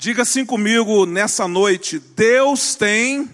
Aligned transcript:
Diga 0.00 0.22
assim 0.22 0.46
comigo 0.46 1.04
nessa 1.06 1.48
noite: 1.48 1.98
Deus 1.98 2.76
tem 2.76 3.28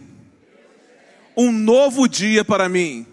um 1.37 1.53
novo 1.53 2.09
dia 2.09 2.43
para 2.43 2.71
mim. 2.71 3.06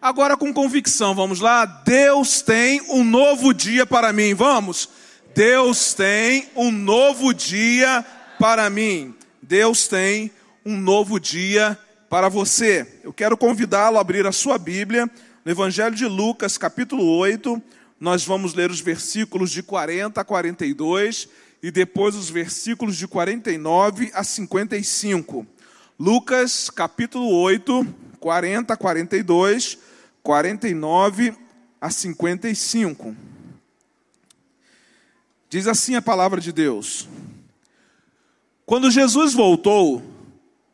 Agora 0.00 0.36
com 0.36 0.54
convicção, 0.54 1.16
vamos 1.16 1.40
lá. 1.40 1.64
Deus 1.64 2.42
tem 2.42 2.80
um 2.90 3.02
novo 3.02 3.52
dia 3.52 3.84
para 3.84 4.12
mim. 4.12 4.34
Vamos. 4.34 4.88
Deus 5.34 5.92
tem 5.92 6.48
um 6.54 6.70
novo 6.70 7.34
dia 7.34 8.06
para 8.38 8.70
mim. 8.70 9.12
Deus 9.42 9.88
tem 9.88 10.30
um 10.64 10.76
novo 10.76 11.18
dia 11.18 11.76
para 12.08 12.28
você. 12.28 13.00
Eu 13.02 13.12
quero 13.12 13.36
convidá-lo 13.36 13.98
a 13.98 14.00
abrir 14.00 14.28
a 14.28 14.32
sua 14.32 14.58
Bíblia 14.58 15.10
no 15.44 15.50
Evangelho 15.50 15.96
de 15.96 16.06
Lucas, 16.06 16.56
capítulo 16.56 17.04
8. 17.16 17.60
Nós 17.98 18.24
vamos 18.24 18.54
ler 18.54 18.70
os 18.70 18.78
versículos 18.78 19.50
de 19.50 19.60
40 19.60 20.20
a 20.20 20.24
42 20.24 21.28
e 21.62 21.70
depois 21.70 22.14
os 22.14 22.30
versículos 22.30 22.96
de 22.96 23.06
49 23.06 24.10
a 24.14 24.24
55. 24.24 25.46
Lucas, 25.98 26.70
capítulo 26.70 27.30
8, 27.30 27.86
40 28.18 28.72
a 28.72 28.76
42, 28.76 29.78
49 30.22 31.34
a 31.80 31.90
55. 31.90 33.14
Diz 35.50 35.66
assim 35.66 35.94
a 35.96 36.02
palavra 36.02 36.40
de 36.40 36.52
Deus: 36.52 37.08
Quando 38.64 38.90
Jesus 38.90 39.34
voltou, 39.34 40.02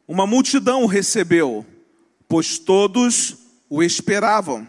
uma 0.06 0.26
multidão 0.26 0.84
o 0.84 0.86
recebeu, 0.86 1.66
pois 2.28 2.58
todos 2.58 3.38
o 3.68 3.82
esperavam. 3.82 4.66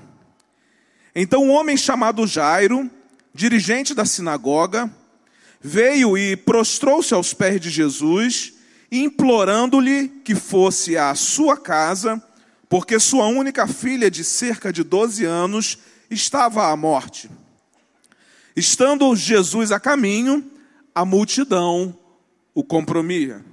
Então 1.13 1.43
um 1.43 1.51
homem 1.51 1.75
chamado 1.75 2.25
Jairo, 2.25 2.89
dirigente 3.33 3.93
da 3.93 4.05
sinagoga, 4.05 4.91
veio 5.61 6.17
e 6.17 6.35
prostrou-se 6.35 7.13
aos 7.13 7.33
pés 7.33 7.59
de 7.59 7.69
Jesus, 7.69 8.53
implorando-lhe 8.91 10.09
que 10.23 10.35
fosse 10.35 10.97
à 10.97 11.13
sua 11.15 11.57
casa, 11.57 12.21
porque 12.69 12.99
sua 12.99 13.27
única 13.27 13.67
filha 13.67 14.09
de 14.09 14.23
cerca 14.23 14.71
de 14.71 14.83
12 14.83 15.25
anos 15.25 15.77
estava 16.09 16.71
à 16.71 16.75
morte. 16.75 17.29
Estando 18.55 19.15
Jesus 19.15 19.71
a 19.71 19.79
caminho, 19.79 20.43
a 20.93 21.05
multidão 21.05 21.97
o 22.53 22.63
compromia. 22.63 23.45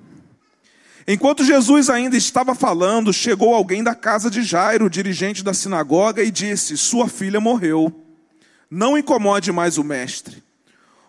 Enquanto 1.07 1.45
Jesus 1.45 1.91
ainda 1.91 2.17
estava 2.17 2.55
falando, 2.55 3.13
chegou 3.13 3.55
alguém 3.55 3.85
da 3.85 3.95
casa 3.95 4.31
de 4.31 4.43
Jairo, 4.43 4.89
dirigente 4.89 5.45
da 5.45 5.53
sinagoga, 5.53 6.23
e 6.23 6.31
disse: 6.31 6.79
Sua 6.79 7.07
filha 7.09 7.41
morreu. 7.41 7.93
Não 8.71 8.97
incomode 8.97 9.53
mais 9.53 9.77
o 9.77 9.85
mestre. 9.85 10.44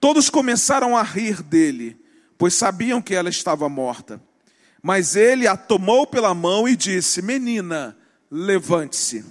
Todos 0.00 0.30
começaram 0.30 0.96
a 0.96 1.02
rir 1.02 1.42
dele, 1.42 1.96
pois 2.36 2.54
sabiam 2.54 3.02
que 3.02 3.14
ela 3.14 3.28
estava 3.28 3.68
morta. 3.68 4.20
Mas 4.82 5.16
ele 5.16 5.46
a 5.46 5.56
tomou 5.56 6.06
pela 6.06 6.32
mão 6.34 6.68
e 6.68 6.76
disse: 6.76 7.20
Menina, 7.20 7.96
levante-se. 8.30 9.24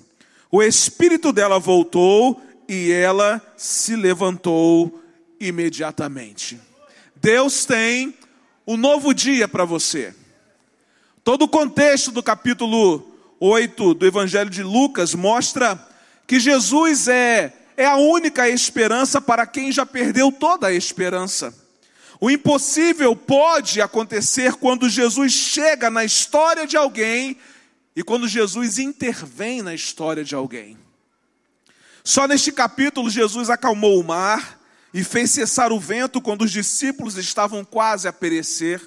O 0.51 0.61
espírito 0.61 1.31
dela 1.31 1.59
voltou 1.59 2.41
e 2.67 2.91
ela 2.91 3.41
se 3.56 3.95
levantou 3.95 5.01
imediatamente. 5.39 6.59
Deus 7.16 7.66
tem 7.66 8.13
um 8.66 8.75
novo 8.75 9.13
dia 9.13 9.47
para 9.47 9.66
você. 9.66 10.13
Todo 11.23 11.44
o 11.44 11.47
contexto 11.47 12.11
do 12.11 12.22
capítulo 12.22 13.17
8 13.39 13.94
do 13.94 14.06
Evangelho 14.06 14.50
de 14.50 14.63
Lucas 14.63 15.13
mostra 15.13 15.79
que 16.25 16.39
Jesus 16.39 17.07
é 17.07 17.53
é 17.77 17.85
a 17.85 17.95
única 17.95 18.49
esperança 18.49 19.21
para 19.21 19.45
quem 19.45 19.71
já 19.71 19.85
perdeu 19.85 20.31
toda 20.31 20.67
a 20.67 20.73
esperança. 20.73 21.53
O 22.19 22.31
impossível 22.31 23.15
pode 23.15 23.79
acontecer 23.79 24.55
quando 24.55 24.89
Jesus 24.89 25.31
chega 25.31 25.91
na 25.91 26.03
história 26.03 26.65
de 26.65 26.75
alguém 26.75 27.38
e 27.95 28.03
quando 28.03 28.27
Jesus 28.27 28.79
intervém 28.79 29.61
na 29.61 29.75
história 29.75 30.23
de 30.23 30.33
alguém. 30.33 30.75
Só 32.03 32.27
neste 32.27 32.51
capítulo, 32.51 33.09
Jesus 33.09 33.49
acalmou 33.49 33.99
o 33.99 34.03
mar 34.03 34.59
e 34.91 35.03
fez 35.03 35.29
cessar 35.29 35.71
o 35.71 35.79
vento 35.79 36.19
quando 36.19 36.41
os 36.41 36.51
discípulos 36.51 37.15
estavam 37.17 37.63
quase 37.63 38.07
a 38.07 38.13
perecer. 38.13 38.81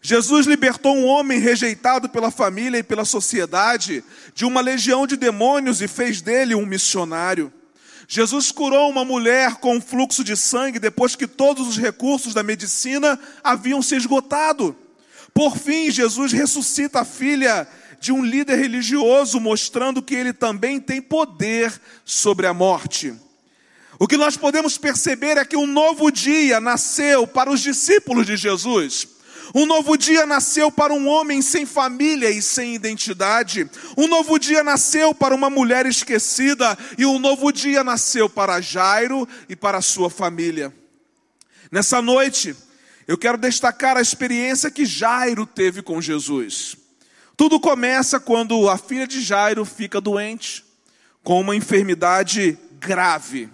Jesus 0.00 0.46
libertou 0.46 0.96
um 0.96 1.04
homem 1.04 1.38
rejeitado 1.38 2.08
pela 2.08 2.30
família 2.30 2.78
e 2.78 2.82
pela 2.82 3.04
sociedade 3.04 4.02
de 4.34 4.46
uma 4.46 4.62
legião 4.62 5.06
de 5.06 5.16
demônios 5.16 5.82
e 5.82 5.88
fez 5.88 6.22
dele 6.22 6.54
um 6.54 6.64
missionário. 6.64 7.52
Jesus 8.08 8.52
curou 8.52 8.88
uma 8.88 9.04
mulher 9.04 9.56
com 9.56 9.80
fluxo 9.80 10.22
de 10.22 10.36
sangue 10.36 10.78
depois 10.78 11.16
que 11.16 11.26
todos 11.26 11.66
os 11.66 11.76
recursos 11.76 12.32
da 12.32 12.42
medicina 12.42 13.18
haviam 13.42 13.82
se 13.82 13.96
esgotado. 13.96 14.76
Por 15.34 15.56
fim, 15.56 15.90
Jesus 15.90 16.32
ressuscita 16.32 17.00
a 17.00 17.04
filha 17.04 17.66
de 18.00 18.12
um 18.12 18.24
líder 18.24 18.56
religioso, 18.56 19.40
mostrando 19.40 20.02
que 20.02 20.14
ele 20.14 20.32
também 20.32 20.78
tem 20.78 21.02
poder 21.02 21.72
sobre 22.04 22.46
a 22.46 22.54
morte. 22.54 23.12
O 23.98 24.06
que 24.06 24.16
nós 24.16 24.36
podemos 24.36 24.78
perceber 24.78 25.38
é 25.38 25.44
que 25.44 25.56
um 25.56 25.66
novo 25.66 26.10
dia 26.10 26.60
nasceu 26.60 27.26
para 27.26 27.50
os 27.50 27.60
discípulos 27.60 28.26
de 28.26 28.36
Jesus. 28.36 29.15
Um 29.54 29.66
novo 29.66 29.96
dia 29.96 30.26
nasceu 30.26 30.70
para 30.70 30.92
um 30.92 31.06
homem 31.08 31.40
sem 31.40 31.64
família 31.64 32.30
e 32.30 32.42
sem 32.42 32.74
identidade. 32.74 33.68
Um 33.96 34.08
novo 34.08 34.38
dia 34.38 34.62
nasceu 34.62 35.14
para 35.14 35.34
uma 35.34 35.48
mulher 35.48 35.86
esquecida. 35.86 36.76
E 36.98 37.06
um 37.06 37.18
novo 37.18 37.52
dia 37.52 37.84
nasceu 37.84 38.28
para 38.28 38.60
Jairo 38.60 39.28
e 39.48 39.56
para 39.56 39.80
sua 39.80 40.10
família. 40.10 40.74
Nessa 41.70 42.00
noite, 42.02 42.54
eu 43.06 43.16
quero 43.16 43.38
destacar 43.38 43.96
a 43.96 44.00
experiência 44.00 44.70
que 44.70 44.84
Jairo 44.84 45.46
teve 45.46 45.82
com 45.82 46.00
Jesus. 46.00 46.76
Tudo 47.36 47.60
começa 47.60 48.18
quando 48.18 48.68
a 48.68 48.78
filha 48.78 49.06
de 49.06 49.20
Jairo 49.20 49.64
fica 49.64 50.00
doente, 50.00 50.64
com 51.22 51.40
uma 51.40 51.54
enfermidade 51.54 52.58
grave. 52.80 53.48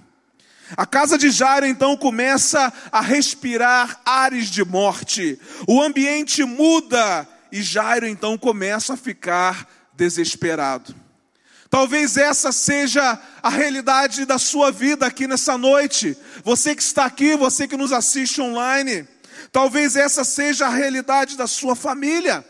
A 0.76 0.86
casa 0.86 1.18
de 1.18 1.30
Jairo 1.30 1.66
então 1.66 1.96
começa 1.96 2.72
a 2.90 3.00
respirar 3.00 4.00
ares 4.04 4.48
de 4.48 4.64
morte. 4.64 5.38
O 5.66 5.82
ambiente 5.82 6.44
muda 6.44 7.28
e 7.50 7.62
Jairo 7.62 8.06
então 8.06 8.38
começa 8.38 8.94
a 8.94 8.96
ficar 8.96 9.68
desesperado. 9.94 10.94
Talvez 11.68 12.16
essa 12.16 12.52
seja 12.52 13.18
a 13.42 13.48
realidade 13.48 14.26
da 14.26 14.38
sua 14.38 14.70
vida 14.70 15.06
aqui 15.06 15.26
nessa 15.26 15.56
noite. 15.56 16.16
Você 16.44 16.74
que 16.74 16.82
está 16.82 17.06
aqui, 17.06 17.34
você 17.34 17.66
que 17.66 17.76
nos 17.76 17.92
assiste 17.92 18.40
online. 18.40 19.08
Talvez 19.50 19.96
essa 19.96 20.24
seja 20.24 20.66
a 20.66 20.70
realidade 20.70 21.36
da 21.36 21.46
sua 21.46 21.74
família. 21.74 22.44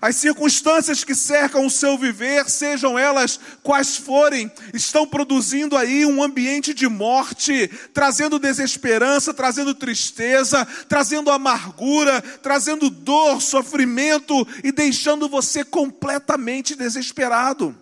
As 0.00 0.16
circunstâncias 0.16 1.04
que 1.04 1.14
cercam 1.14 1.66
o 1.66 1.70
seu 1.70 1.96
viver, 1.96 2.48
sejam 2.48 2.98
elas 2.98 3.38
quais 3.62 3.96
forem, 3.96 4.50
estão 4.72 5.06
produzindo 5.06 5.76
aí 5.76 6.04
um 6.04 6.22
ambiente 6.22 6.74
de 6.74 6.88
morte, 6.88 7.68
trazendo 7.92 8.38
desesperança, 8.38 9.32
trazendo 9.32 9.74
tristeza, 9.74 10.66
trazendo 10.88 11.30
amargura, 11.30 12.20
trazendo 12.42 12.90
dor, 12.90 13.40
sofrimento 13.40 14.46
e 14.62 14.72
deixando 14.72 15.28
você 15.28 15.64
completamente 15.64 16.74
desesperado. 16.74 17.76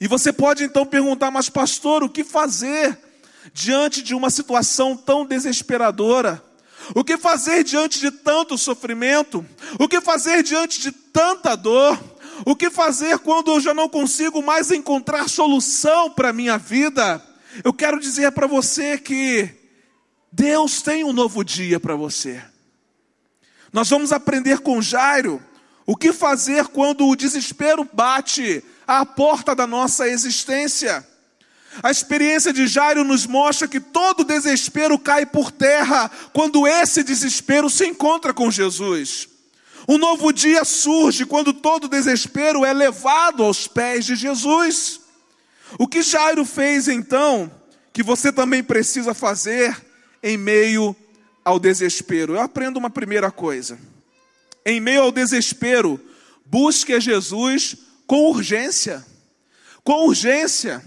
E 0.00 0.08
você 0.08 0.32
pode 0.32 0.64
então 0.64 0.84
perguntar, 0.84 1.30
mas 1.30 1.48
pastor, 1.48 2.02
o 2.02 2.08
que 2.08 2.24
fazer 2.24 2.98
diante 3.52 4.02
de 4.02 4.14
uma 4.14 4.30
situação 4.30 4.96
tão 4.96 5.24
desesperadora? 5.24 6.42
O 6.92 7.04
que 7.04 7.16
fazer 7.16 7.62
diante 7.62 8.00
de 8.00 8.10
tanto 8.10 8.58
sofrimento? 8.58 9.46
O 9.78 9.88
que 9.88 10.00
fazer 10.00 10.42
diante 10.42 10.80
de 10.80 10.90
tanta 10.90 11.54
dor? 11.54 12.02
O 12.44 12.56
que 12.56 12.70
fazer 12.70 13.18
quando 13.20 13.52
eu 13.52 13.60
já 13.60 13.72
não 13.72 13.88
consigo 13.88 14.42
mais 14.42 14.70
encontrar 14.70 15.28
solução 15.28 16.10
para 16.10 16.30
a 16.30 16.32
minha 16.32 16.58
vida? 16.58 17.22
Eu 17.62 17.72
quero 17.72 18.00
dizer 18.00 18.32
para 18.32 18.46
você 18.46 18.98
que 18.98 19.48
Deus 20.32 20.82
tem 20.82 21.04
um 21.04 21.12
novo 21.12 21.44
dia 21.44 21.78
para 21.78 21.94
você. 21.94 22.42
Nós 23.72 23.88
vamos 23.88 24.12
aprender 24.12 24.60
com 24.60 24.82
Jairo 24.82 25.40
o 25.86 25.96
que 25.96 26.12
fazer 26.12 26.66
quando 26.68 27.06
o 27.06 27.16
desespero 27.16 27.88
bate 27.92 28.64
à 28.86 29.06
porta 29.06 29.54
da 29.54 29.66
nossa 29.66 30.08
existência. 30.08 31.06
A 31.82 31.90
experiência 31.90 32.52
de 32.52 32.66
Jairo 32.66 33.04
nos 33.04 33.26
mostra 33.26 33.66
que 33.66 33.80
todo 33.80 34.24
desespero 34.24 34.98
cai 34.98 35.26
por 35.26 35.50
terra 35.50 36.10
quando 36.32 36.66
esse 36.66 37.02
desespero 37.02 37.68
se 37.68 37.86
encontra 37.86 38.32
com 38.32 38.50
Jesus. 38.50 39.28
Um 39.88 39.98
novo 39.98 40.32
dia 40.32 40.64
surge 40.64 41.26
quando 41.26 41.52
todo 41.52 41.88
desespero 41.88 42.64
é 42.64 42.72
levado 42.72 43.42
aos 43.42 43.66
pés 43.66 44.06
de 44.06 44.16
Jesus. 44.16 45.00
O 45.78 45.86
que 45.86 46.02
Jairo 46.02 46.44
fez 46.44 46.88
então, 46.88 47.50
que 47.92 48.02
você 48.02 48.32
também 48.32 48.62
precisa 48.62 49.12
fazer 49.12 49.76
em 50.22 50.38
meio 50.38 50.96
ao 51.44 51.58
desespero? 51.58 52.34
Eu 52.34 52.40
aprendo 52.40 52.78
uma 52.78 52.88
primeira 52.88 53.30
coisa. 53.30 53.78
Em 54.64 54.80
meio 54.80 55.02
ao 55.02 55.12
desespero, 55.12 56.00
busque 56.46 56.94
a 56.94 57.00
Jesus 57.00 57.76
com 58.06 58.30
urgência. 58.30 59.04
Com 59.82 60.06
urgência. 60.06 60.82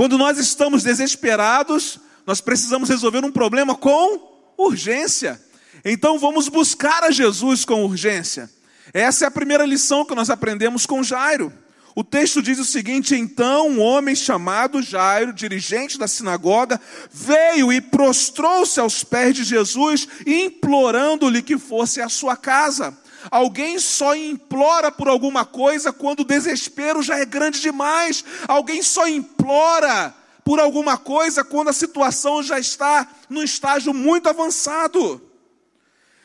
Quando 0.00 0.16
nós 0.16 0.38
estamos 0.38 0.82
desesperados, 0.82 2.00
nós 2.24 2.40
precisamos 2.40 2.88
resolver 2.88 3.22
um 3.22 3.30
problema 3.30 3.74
com 3.74 4.54
urgência. 4.56 5.38
Então 5.84 6.18
vamos 6.18 6.48
buscar 6.48 7.04
a 7.04 7.10
Jesus 7.10 7.66
com 7.66 7.84
urgência. 7.84 8.48
Essa 8.94 9.26
é 9.26 9.28
a 9.28 9.30
primeira 9.30 9.66
lição 9.66 10.06
que 10.06 10.14
nós 10.14 10.30
aprendemos 10.30 10.86
com 10.86 11.02
Jairo. 11.02 11.52
O 11.94 12.02
texto 12.02 12.40
diz 12.40 12.58
o 12.58 12.64
seguinte: 12.64 13.14
então 13.14 13.68
um 13.68 13.78
homem 13.78 14.14
chamado 14.14 14.80
Jairo, 14.80 15.34
dirigente 15.34 15.98
da 15.98 16.08
sinagoga, 16.08 16.80
veio 17.12 17.70
e 17.70 17.78
prostrou-se 17.78 18.80
aos 18.80 19.04
pés 19.04 19.34
de 19.34 19.44
Jesus, 19.44 20.08
implorando-lhe 20.26 21.42
que 21.42 21.58
fosse 21.58 22.00
à 22.00 22.08
sua 22.08 22.38
casa. 22.38 22.96
Alguém 23.30 23.78
só 23.78 24.14
implora 24.14 24.92
por 24.92 25.08
alguma 25.08 25.44
coisa 25.44 25.92
quando 25.92 26.20
o 26.20 26.24
desespero 26.24 27.02
já 27.02 27.18
é 27.18 27.24
grande 27.24 27.60
demais. 27.60 28.24
Alguém 28.46 28.82
só 28.82 29.08
implora 29.08 30.14
por 30.44 30.60
alguma 30.60 30.96
coisa 30.96 31.44
quando 31.44 31.68
a 31.68 31.72
situação 31.72 32.42
já 32.42 32.58
está 32.58 33.06
num 33.28 33.42
estágio 33.42 33.92
muito 33.92 34.28
avançado. 34.28 35.20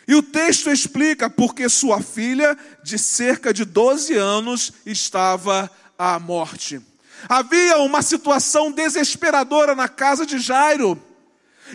E 0.07 0.13
o 0.15 0.21
texto 0.21 0.69
explica 0.69 1.29
porque 1.29 1.67
sua 1.67 2.01
filha, 2.01 2.57
de 2.83 2.97
cerca 2.97 3.53
de 3.53 3.65
12 3.65 4.13
anos, 4.13 4.71
estava 4.85 5.69
à 5.97 6.19
morte. 6.19 6.79
Havia 7.27 7.79
uma 7.79 8.01
situação 8.01 8.71
desesperadora 8.71 9.73
na 9.73 9.87
casa 9.87 10.25
de 10.25 10.37
Jairo. 10.37 11.01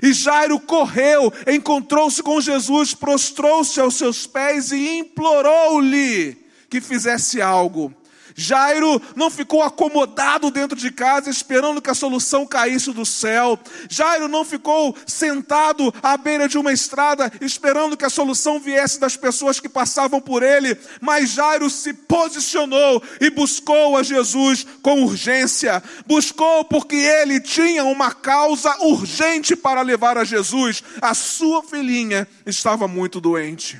E 0.03 0.13
Jairo 0.13 0.61
correu, 0.61 1.33
encontrou-se 1.47 2.23
com 2.23 2.41
Jesus, 2.41 2.95
prostrou-se 2.95 3.81
aos 3.81 3.95
seus 3.95 4.27
pés 4.27 4.71
e 4.71 4.99
implorou-lhe 4.99 6.37
que 6.69 6.81
fizesse 6.81 7.43
algo. 7.43 7.95
Jairo 8.41 9.03
não 9.15 9.29
ficou 9.29 9.63
acomodado 9.63 10.51
dentro 10.51 10.75
de 10.75 10.91
casa 10.91 11.29
esperando 11.29 11.83
que 11.83 11.91
a 11.91 11.95
solução 11.95 12.47
caísse 12.47 12.91
do 12.91 13.05
céu. 13.05 13.61
Jairo 13.87 14.29
não 14.29 14.47
ficou 14.47 14.97
sentado 15.07 15.93
à 16.03 16.17
beira 16.17 16.49
de 16.49 16.57
uma 16.57 16.73
estrada 16.73 17.31
esperando 17.43 17.99
que 17.99 18.05
a 18.05 18.11
solução 18.11 18.59
viesse 18.59 18.99
das 18.99 19.15
pessoas 19.15 19.61
que 19.61 19.69
passavam 19.69 20.23
por 20.23 20.43
ele. 20.43 20.75
Mas 21.03 21.33
Jairo 21.33 21.69
se 21.69 21.93
posicionou 21.93 23.03
e 23.21 23.29
buscou 23.29 23.99
a 23.99 24.03
Jesus 24.03 24.67
com 24.81 25.03
urgência. 25.05 25.83
Buscou 26.07 26.65
porque 26.65 26.97
ele 26.97 27.41
tinha 27.43 27.85
uma 27.85 28.11
causa 28.11 28.75
urgente 28.81 29.55
para 29.55 29.83
levar 29.83 30.17
a 30.17 30.25
Jesus. 30.25 30.83
A 31.03 31.13
sua 31.13 31.63
filhinha 31.63 32.27
estava 32.47 32.89
muito 32.89 33.21
doente. 33.21 33.79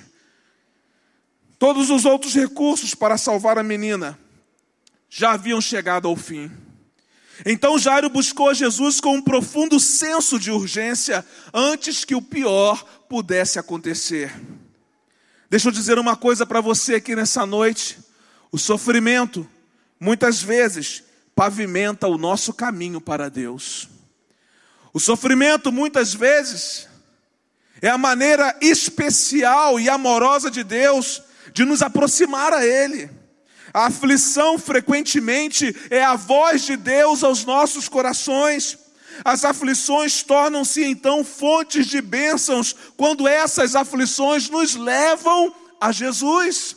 Todos 1.59 1.89
os 1.89 2.05
outros 2.05 2.35
recursos 2.35 2.95
para 2.95 3.17
salvar 3.17 3.59
a 3.59 3.63
menina 3.63 4.20
já 5.11 5.33
haviam 5.33 5.61
chegado 5.61 6.07
ao 6.07 6.15
fim. 6.15 6.51
Então 7.45 7.79
Jairo 7.79 8.09
buscou 8.09 8.55
Jesus 8.55 9.01
com 9.01 9.17
um 9.17 9.23
profundo 9.23 9.81
senso 9.81 10.39
de 10.39 10.51
urgência 10.51 11.27
antes 11.53 12.05
que 12.05 12.15
o 12.15 12.23
pior 12.23 12.85
pudesse 13.09 13.59
acontecer. 13.59 14.33
Deixa 15.49 15.69
eu 15.69 15.73
dizer 15.73 15.99
uma 15.99 16.17
coisa 16.17 16.47
para 16.47 16.61
você 16.61 16.95
aqui 16.95 17.17
nessa 17.17 17.45
noite. 17.45 17.99
O 18.53 18.59
sofrimento, 18.59 19.49
muitas 19.99 20.41
vezes, 20.41 21.03
pavimenta 21.35 22.07
o 22.07 22.17
nosso 22.17 22.53
caminho 22.53 23.01
para 23.01 23.29
Deus. 23.29 23.89
O 24.93 25.01
sofrimento, 25.01 25.73
muitas 25.73 26.15
vezes, 26.15 26.89
é 27.83 27.89
a 27.89 27.99
maneira 27.99 28.57
especial 28.61 29.81
e 29.81 29.89
amorosa 29.89 30.51
de 30.51 30.63
Deus 30.63 31.23
de 31.53 31.65
nos 31.65 31.83
aproximar 31.83 32.53
a 32.53 32.65
Ele. 32.65 33.11
A 33.73 33.87
aflição 33.87 34.59
frequentemente 34.59 35.75
é 35.91 36.03
a 36.03 36.17
voz 36.17 36.63
de 36.63 36.77
Deus 36.77 37.23
aos 37.23 37.45
nossos 37.45 37.89
corações. 37.89 38.79
As 39.25 39.45
aflições 39.45 40.23
tornam-se 40.23 40.85
então 40.85 41.25
fontes 41.25 41.87
de 41.87 42.01
bênçãos 42.01 42.75
quando 42.97 43.29
essas 43.29 43.77
aflições 43.77 44.49
nos 44.49 44.75
levam 44.75 45.55
a 45.81 45.93
Jesus. 45.93 46.77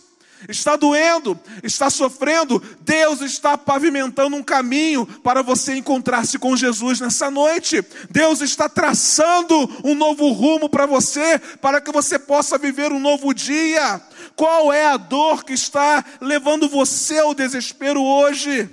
Está 0.50 0.76
doendo, 0.76 1.40
está 1.64 1.90
sofrendo, 1.90 2.62
Deus 2.82 3.22
está 3.22 3.58
pavimentando 3.58 4.36
um 4.36 4.44
caminho 4.44 5.06
para 5.06 5.42
você 5.42 5.76
encontrar-se 5.76 6.38
com 6.38 6.56
Jesus 6.58 7.00
nessa 7.00 7.32
noite. 7.32 7.82
Deus 8.10 8.42
está 8.42 8.68
traçando 8.68 9.58
um 9.86 9.96
novo 9.96 10.30
rumo 10.32 10.68
para 10.68 10.86
você, 10.86 11.40
para 11.62 11.80
que 11.80 11.94
você 11.94 12.20
possa 12.20 12.58
viver 12.58 12.92
um 12.92 13.00
novo 13.00 13.34
dia. 13.34 14.02
Qual 14.36 14.72
é 14.74 14.86
a 14.86 14.98
dor 14.98 15.44
que 15.44 15.54
está 15.54 16.04
levando 16.20 16.68
você 16.68 17.20
ao 17.20 17.34
desespero 17.34 18.02
hoje? 18.02 18.70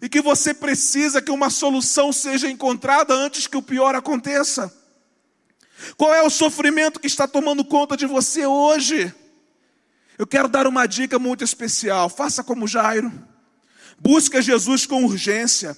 E 0.00 0.08
que 0.08 0.20
você 0.20 0.54
precisa 0.54 1.20
que 1.20 1.30
uma 1.30 1.50
solução 1.50 2.12
seja 2.12 2.48
encontrada 2.48 3.12
antes 3.14 3.46
que 3.46 3.56
o 3.56 3.62
pior 3.62 3.94
aconteça? 3.94 4.72
Qual 5.96 6.14
é 6.14 6.22
o 6.22 6.30
sofrimento 6.30 7.00
que 7.00 7.06
está 7.06 7.26
tomando 7.26 7.64
conta 7.64 7.96
de 7.96 8.06
você 8.06 8.46
hoje? 8.46 9.12
Eu 10.18 10.26
quero 10.26 10.48
dar 10.48 10.66
uma 10.66 10.86
dica 10.86 11.18
muito 11.18 11.42
especial. 11.42 12.08
Faça 12.08 12.44
como 12.44 12.68
Jairo. 12.68 13.10
Busque 13.98 14.40
Jesus 14.40 14.86
com 14.86 15.04
urgência. 15.04 15.76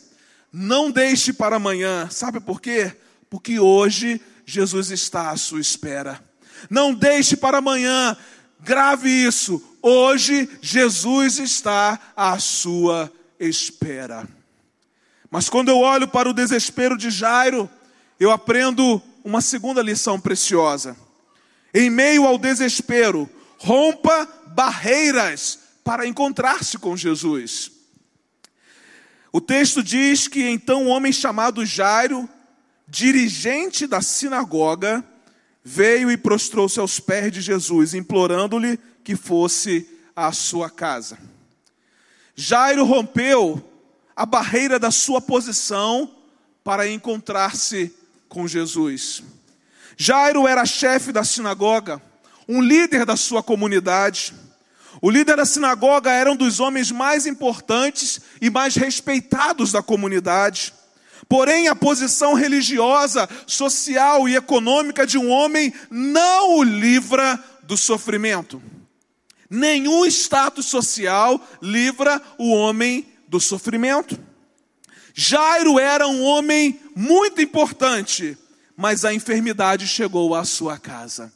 Não 0.52 0.90
deixe 0.90 1.32
para 1.32 1.56
amanhã. 1.56 2.08
Sabe 2.10 2.40
por 2.40 2.60
quê? 2.60 2.92
Porque 3.30 3.58
hoje 3.58 4.20
Jesus 4.44 4.90
está 4.90 5.30
à 5.30 5.36
sua 5.36 5.60
espera. 5.60 6.22
Não 6.68 6.92
deixe 6.92 7.36
para 7.36 7.58
amanhã. 7.58 8.16
Grave 8.62 9.08
isso. 9.08 9.60
Hoje 9.82 10.48
Jesus 10.60 11.40
está 11.40 11.98
à 12.16 12.38
sua 12.38 13.12
espera. 13.38 14.28
Mas 15.28 15.48
quando 15.48 15.68
eu 15.68 15.78
olho 15.78 16.06
para 16.06 16.30
o 16.30 16.32
desespero 16.32 16.96
de 16.96 17.10
Jairo, 17.10 17.68
eu 18.20 18.30
aprendo 18.30 19.02
uma 19.24 19.40
segunda 19.40 19.82
lição 19.82 20.20
preciosa. 20.20 20.96
Em 21.74 21.90
meio 21.90 22.24
ao 22.24 22.38
desespero, 22.38 23.28
rompa 23.58 24.28
barreiras 24.48 25.58
para 25.82 26.06
encontrar-se 26.06 26.78
com 26.78 26.96
Jesus. 26.96 27.72
O 29.32 29.40
texto 29.40 29.82
diz 29.82 30.28
que 30.28 30.48
então 30.48 30.84
um 30.84 30.88
homem 30.88 31.12
chamado 31.12 31.66
Jairo, 31.66 32.28
dirigente 32.86 33.88
da 33.88 34.00
sinagoga, 34.00 35.04
veio 35.64 36.10
e 36.10 36.16
prostrou-se 36.16 36.78
aos 36.80 36.98
pés 36.98 37.30
de 37.32 37.40
Jesus, 37.40 37.94
implorando-lhe 37.94 38.78
que 39.04 39.16
fosse 39.16 39.88
à 40.14 40.32
sua 40.32 40.68
casa. 40.68 41.18
Jairo 42.34 42.84
rompeu 42.84 43.62
a 44.16 44.26
barreira 44.26 44.78
da 44.78 44.90
sua 44.90 45.20
posição 45.20 46.10
para 46.64 46.88
encontrar-se 46.88 47.94
com 48.28 48.46
Jesus. 48.46 49.22
Jairo 49.96 50.46
era 50.48 50.64
chefe 50.64 51.12
da 51.12 51.24
sinagoga, 51.24 52.00
um 52.48 52.60
líder 52.60 53.04
da 53.04 53.16
sua 53.16 53.42
comunidade. 53.42 54.34
O 55.00 55.10
líder 55.10 55.36
da 55.36 55.44
sinagoga 55.44 56.10
era 56.10 56.30
um 56.30 56.36
dos 56.36 56.60
homens 56.60 56.90
mais 56.90 57.26
importantes 57.26 58.20
e 58.40 58.50
mais 58.50 58.74
respeitados 58.74 59.72
da 59.72 59.82
comunidade. 59.82 60.72
Porém, 61.32 61.66
a 61.66 61.74
posição 61.74 62.34
religiosa, 62.34 63.26
social 63.46 64.28
e 64.28 64.36
econômica 64.36 65.06
de 65.06 65.16
um 65.16 65.30
homem 65.30 65.72
não 65.90 66.58
o 66.58 66.62
livra 66.62 67.42
do 67.62 67.74
sofrimento. 67.74 68.62
Nenhum 69.48 70.04
status 70.04 70.66
social 70.66 71.40
livra 71.62 72.20
o 72.36 72.52
homem 72.52 73.08
do 73.28 73.40
sofrimento. 73.40 74.20
Jairo 75.14 75.78
era 75.78 76.06
um 76.06 76.22
homem 76.22 76.78
muito 76.94 77.40
importante, 77.40 78.36
mas 78.76 79.02
a 79.02 79.14
enfermidade 79.14 79.88
chegou 79.88 80.34
à 80.34 80.44
sua 80.44 80.78
casa. 80.78 81.32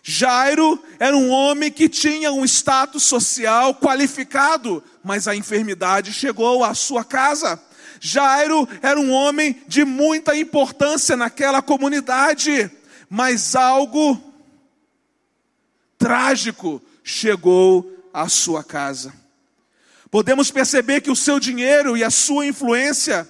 Jairo 0.00 0.80
era 1.00 1.16
um 1.16 1.30
homem 1.30 1.72
que 1.72 1.88
tinha 1.88 2.30
um 2.30 2.44
status 2.44 3.02
social 3.02 3.74
qualificado, 3.74 4.80
mas 5.02 5.26
a 5.26 5.34
enfermidade 5.34 6.12
chegou 6.12 6.62
à 6.62 6.72
sua 6.72 7.02
casa. 7.02 7.60
Jairo 8.00 8.68
era 8.82 8.98
um 8.98 9.12
homem 9.12 9.60
de 9.66 9.84
muita 9.84 10.36
importância 10.36 11.16
naquela 11.16 11.62
comunidade, 11.62 12.70
mas 13.08 13.54
algo 13.56 14.20
trágico 15.98 16.82
chegou 17.02 17.92
à 18.12 18.28
sua 18.28 18.62
casa. 18.62 19.12
Podemos 20.10 20.50
perceber 20.50 21.00
que 21.00 21.10
o 21.10 21.16
seu 21.16 21.38
dinheiro 21.38 21.96
e 21.96 22.04
a 22.04 22.10
sua 22.10 22.46
influência 22.46 23.28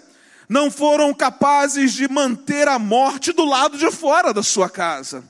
não 0.49 0.70
foram 0.70 1.12
capazes 1.12 1.92
de 1.92 2.08
manter 2.08 2.68
a 2.68 2.78
morte 2.78 3.32
do 3.32 3.44
lado 3.44 3.76
de 3.76 3.90
fora 3.90 4.32
da 4.32 4.42
sua 4.42 4.70
casa. 4.70 5.25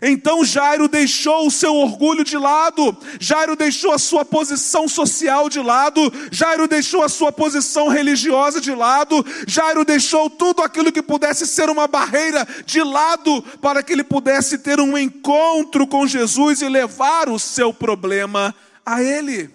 Então 0.00 0.44
Jairo 0.44 0.86
deixou 0.86 1.48
o 1.48 1.50
seu 1.50 1.74
orgulho 1.74 2.22
de 2.22 2.38
lado, 2.38 2.96
Jairo 3.18 3.56
deixou 3.56 3.92
a 3.92 3.98
sua 3.98 4.24
posição 4.24 4.88
social 4.88 5.48
de 5.48 5.58
lado, 5.60 6.00
Jairo 6.30 6.68
deixou 6.68 7.02
a 7.02 7.08
sua 7.08 7.32
posição 7.32 7.88
religiosa 7.88 8.60
de 8.60 8.72
lado, 8.72 9.24
Jairo 9.48 9.84
deixou 9.84 10.30
tudo 10.30 10.62
aquilo 10.62 10.92
que 10.92 11.02
pudesse 11.02 11.44
ser 11.44 11.68
uma 11.68 11.88
barreira 11.88 12.46
de 12.64 12.80
lado 12.84 13.42
para 13.60 13.82
que 13.82 13.92
ele 13.92 14.04
pudesse 14.04 14.58
ter 14.58 14.78
um 14.78 14.96
encontro 14.96 15.84
com 15.88 16.06
Jesus 16.06 16.62
e 16.62 16.68
levar 16.68 17.28
o 17.28 17.38
seu 17.38 17.74
problema 17.74 18.54
a 18.86 19.02
ele. 19.02 19.50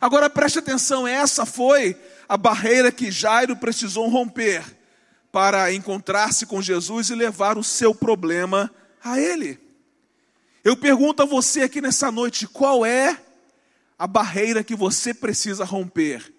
Agora 0.00 0.28
preste 0.28 0.58
atenção, 0.58 1.06
essa 1.06 1.46
foi 1.46 1.96
a 2.28 2.36
barreira 2.36 2.90
que 2.90 3.12
Jairo 3.12 3.54
precisou 3.54 4.08
romper 4.08 4.81
para 5.32 5.72
encontrar-se 5.72 6.44
com 6.44 6.60
Jesus 6.60 7.08
e 7.08 7.14
levar 7.14 7.56
o 7.56 7.64
seu 7.64 7.94
problema 7.94 8.70
a 9.02 9.18
Ele. 9.18 9.58
Eu 10.62 10.76
pergunto 10.76 11.22
a 11.22 11.26
você 11.26 11.62
aqui 11.62 11.80
nessa 11.80 12.12
noite: 12.12 12.46
qual 12.46 12.84
é 12.84 13.18
a 13.98 14.06
barreira 14.06 14.62
que 14.62 14.76
você 14.76 15.14
precisa 15.14 15.64
romper 15.64 16.32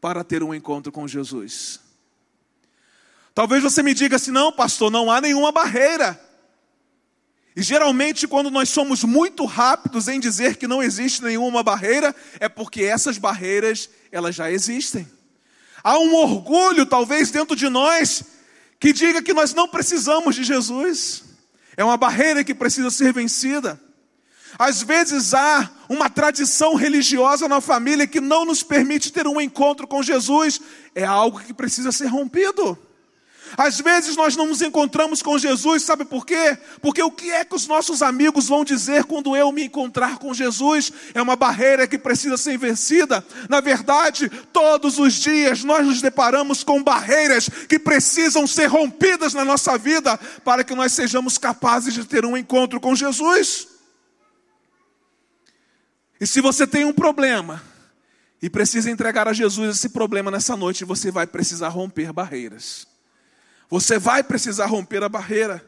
para 0.00 0.24
ter 0.24 0.42
um 0.42 0.52
encontro 0.52 0.90
com 0.90 1.06
Jesus? 1.06 1.80
Talvez 3.32 3.62
você 3.62 3.82
me 3.82 3.94
diga 3.94 4.16
assim: 4.16 4.32
não, 4.32 4.52
pastor, 4.52 4.90
não 4.90 5.10
há 5.10 5.20
nenhuma 5.20 5.52
barreira. 5.52 6.20
E 7.56 7.62
geralmente, 7.62 8.26
quando 8.26 8.50
nós 8.50 8.68
somos 8.68 9.04
muito 9.04 9.44
rápidos 9.44 10.08
em 10.08 10.18
dizer 10.18 10.56
que 10.56 10.66
não 10.66 10.82
existe 10.82 11.22
nenhuma 11.22 11.62
barreira, 11.62 12.14
é 12.40 12.48
porque 12.48 12.82
essas 12.82 13.16
barreiras, 13.16 13.88
elas 14.10 14.34
já 14.34 14.50
existem. 14.50 15.08
Há 15.84 15.98
um 15.98 16.14
orgulho, 16.14 16.86
talvez, 16.86 17.30
dentro 17.30 17.54
de 17.54 17.68
nós, 17.68 18.24
que 18.80 18.90
diga 18.90 19.22
que 19.22 19.34
nós 19.34 19.52
não 19.52 19.68
precisamos 19.68 20.34
de 20.34 20.42
Jesus. 20.42 21.22
É 21.76 21.84
uma 21.84 21.98
barreira 21.98 22.42
que 22.42 22.54
precisa 22.54 22.90
ser 22.90 23.12
vencida. 23.12 23.78
Às 24.58 24.82
vezes 24.82 25.34
há 25.34 25.70
uma 25.88 26.08
tradição 26.08 26.74
religiosa 26.74 27.48
na 27.48 27.60
família 27.60 28.06
que 28.06 28.20
não 28.20 28.44
nos 28.44 28.62
permite 28.62 29.12
ter 29.12 29.26
um 29.26 29.40
encontro 29.40 29.86
com 29.86 30.02
Jesus. 30.02 30.60
É 30.94 31.04
algo 31.04 31.40
que 31.40 31.52
precisa 31.52 31.92
ser 31.92 32.06
rompido. 32.06 32.78
Às 33.56 33.80
vezes 33.80 34.16
nós 34.16 34.36
não 34.36 34.46
nos 34.46 34.62
encontramos 34.62 35.22
com 35.22 35.38
Jesus, 35.38 35.82
sabe 35.82 36.04
por 36.04 36.24
quê? 36.26 36.58
Porque 36.80 37.02
o 37.02 37.10
que 37.10 37.30
é 37.30 37.44
que 37.44 37.54
os 37.54 37.66
nossos 37.66 38.02
amigos 38.02 38.48
vão 38.48 38.64
dizer 38.64 39.04
quando 39.04 39.36
eu 39.36 39.52
me 39.52 39.64
encontrar 39.64 40.18
com 40.18 40.34
Jesus? 40.34 40.92
É 41.14 41.22
uma 41.22 41.36
barreira 41.36 41.86
que 41.86 41.98
precisa 41.98 42.36
ser 42.36 42.58
vencida. 42.58 43.24
Na 43.48 43.60
verdade, 43.60 44.28
todos 44.52 44.98
os 44.98 45.14
dias 45.14 45.62
nós 45.62 45.86
nos 45.86 46.00
deparamos 46.02 46.64
com 46.64 46.82
barreiras 46.82 47.48
que 47.68 47.78
precisam 47.78 48.46
ser 48.46 48.66
rompidas 48.66 49.34
na 49.34 49.44
nossa 49.44 49.78
vida 49.78 50.18
para 50.44 50.64
que 50.64 50.74
nós 50.74 50.92
sejamos 50.92 51.38
capazes 51.38 51.94
de 51.94 52.04
ter 52.04 52.24
um 52.24 52.36
encontro 52.36 52.80
com 52.80 52.94
Jesus. 52.94 53.68
E 56.20 56.26
se 56.26 56.40
você 56.40 56.66
tem 56.66 56.84
um 56.84 56.92
problema 56.92 57.62
e 58.40 58.48
precisa 58.48 58.90
entregar 58.90 59.28
a 59.28 59.32
Jesus 59.32 59.76
esse 59.76 59.88
problema 59.88 60.30
nessa 60.30 60.56
noite, 60.56 60.84
você 60.84 61.10
vai 61.10 61.26
precisar 61.26 61.68
romper 61.68 62.12
barreiras. 62.12 62.93
Você 63.74 63.98
vai 63.98 64.22
precisar 64.22 64.66
romper 64.66 65.02
a 65.02 65.08
barreira. 65.08 65.60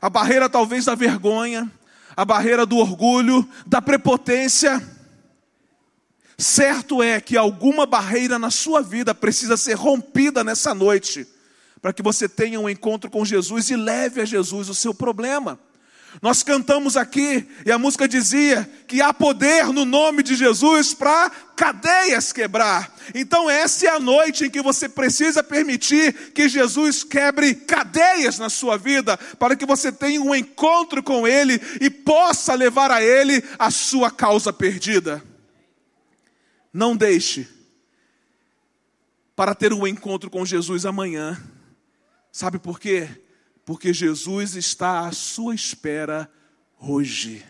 A 0.00 0.08
barreira 0.08 0.48
talvez 0.48 0.84
da 0.84 0.94
vergonha, 0.94 1.68
a 2.16 2.24
barreira 2.24 2.64
do 2.64 2.76
orgulho, 2.76 3.44
da 3.66 3.82
prepotência. 3.82 4.80
Certo 6.38 7.02
é 7.02 7.20
que 7.20 7.36
alguma 7.36 7.84
barreira 7.84 8.38
na 8.38 8.48
sua 8.48 8.80
vida 8.80 9.12
precisa 9.12 9.56
ser 9.56 9.74
rompida 9.74 10.44
nessa 10.44 10.72
noite, 10.72 11.26
para 11.80 11.92
que 11.92 12.00
você 12.00 12.28
tenha 12.28 12.60
um 12.60 12.68
encontro 12.68 13.10
com 13.10 13.24
Jesus 13.24 13.70
e 13.70 13.74
leve 13.74 14.20
a 14.20 14.24
Jesus 14.24 14.68
o 14.68 14.74
seu 14.74 14.94
problema. 14.94 15.58
Nós 16.20 16.42
cantamos 16.42 16.96
aqui 16.96 17.48
e 17.64 17.72
a 17.72 17.78
música 17.78 18.06
dizia 18.06 18.68
que 18.86 19.00
há 19.00 19.14
poder 19.14 19.66
no 19.66 19.84
nome 19.84 20.22
de 20.22 20.34
Jesus 20.34 20.92
para 20.92 21.30
cadeias 21.56 22.32
quebrar. 22.32 22.94
Então, 23.14 23.48
essa 23.48 23.86
é 23.86 23.88
a 23.88 24.00
noite 24.00 24.44
em 24.44 24.50
que 24.50 24.60
você 24.60 24.88
precisa 24.88 25.42
permitir 25.42 26.32
que 26.32 26.48
Jesus 26.48 27.02
quebre 27.02 27.54
cadeias 27.54 28.38
na 28.38 28.50
sua 28.50 28.76
vida, 28.76 29.16
para 29.38 29.56
que 29.56 29.64
você 29.64 29.90
tenha 29.90 30.20
um 30.20 30.34
encontro 30.34 31.02
com 31.02 31.26
Ele 31.26 31.60
e 31.80 31.88
possa 31.88 32.54
levar 32.54 32.90
a 32.90 33.02
Ele 33.02 33.42
a 33.58 33.70
sua 33.70 34.10
causa 34.10 34.52
perdida. 34.52 35.22
Não 36.72 36.96
deixe 36.96 37.48
para 39.34 39.54
ter 39.54 39.72
um 39.72 39.86
encontro 39.86 40.28
com 40.28 40.44
Jesus 40.44 40.84
amanhã. 40.84 41.42
Sabe 42.30 42.58
por 42.58 42.78
quê? 42.78 43.08
Porque 43.64 43.92
Jesus 43.92 44.56
está 44.56 45.06
à 45.06 45.12
sua 45.12 45.54
espera 45.54 46.30
hoje. 46.78 47.44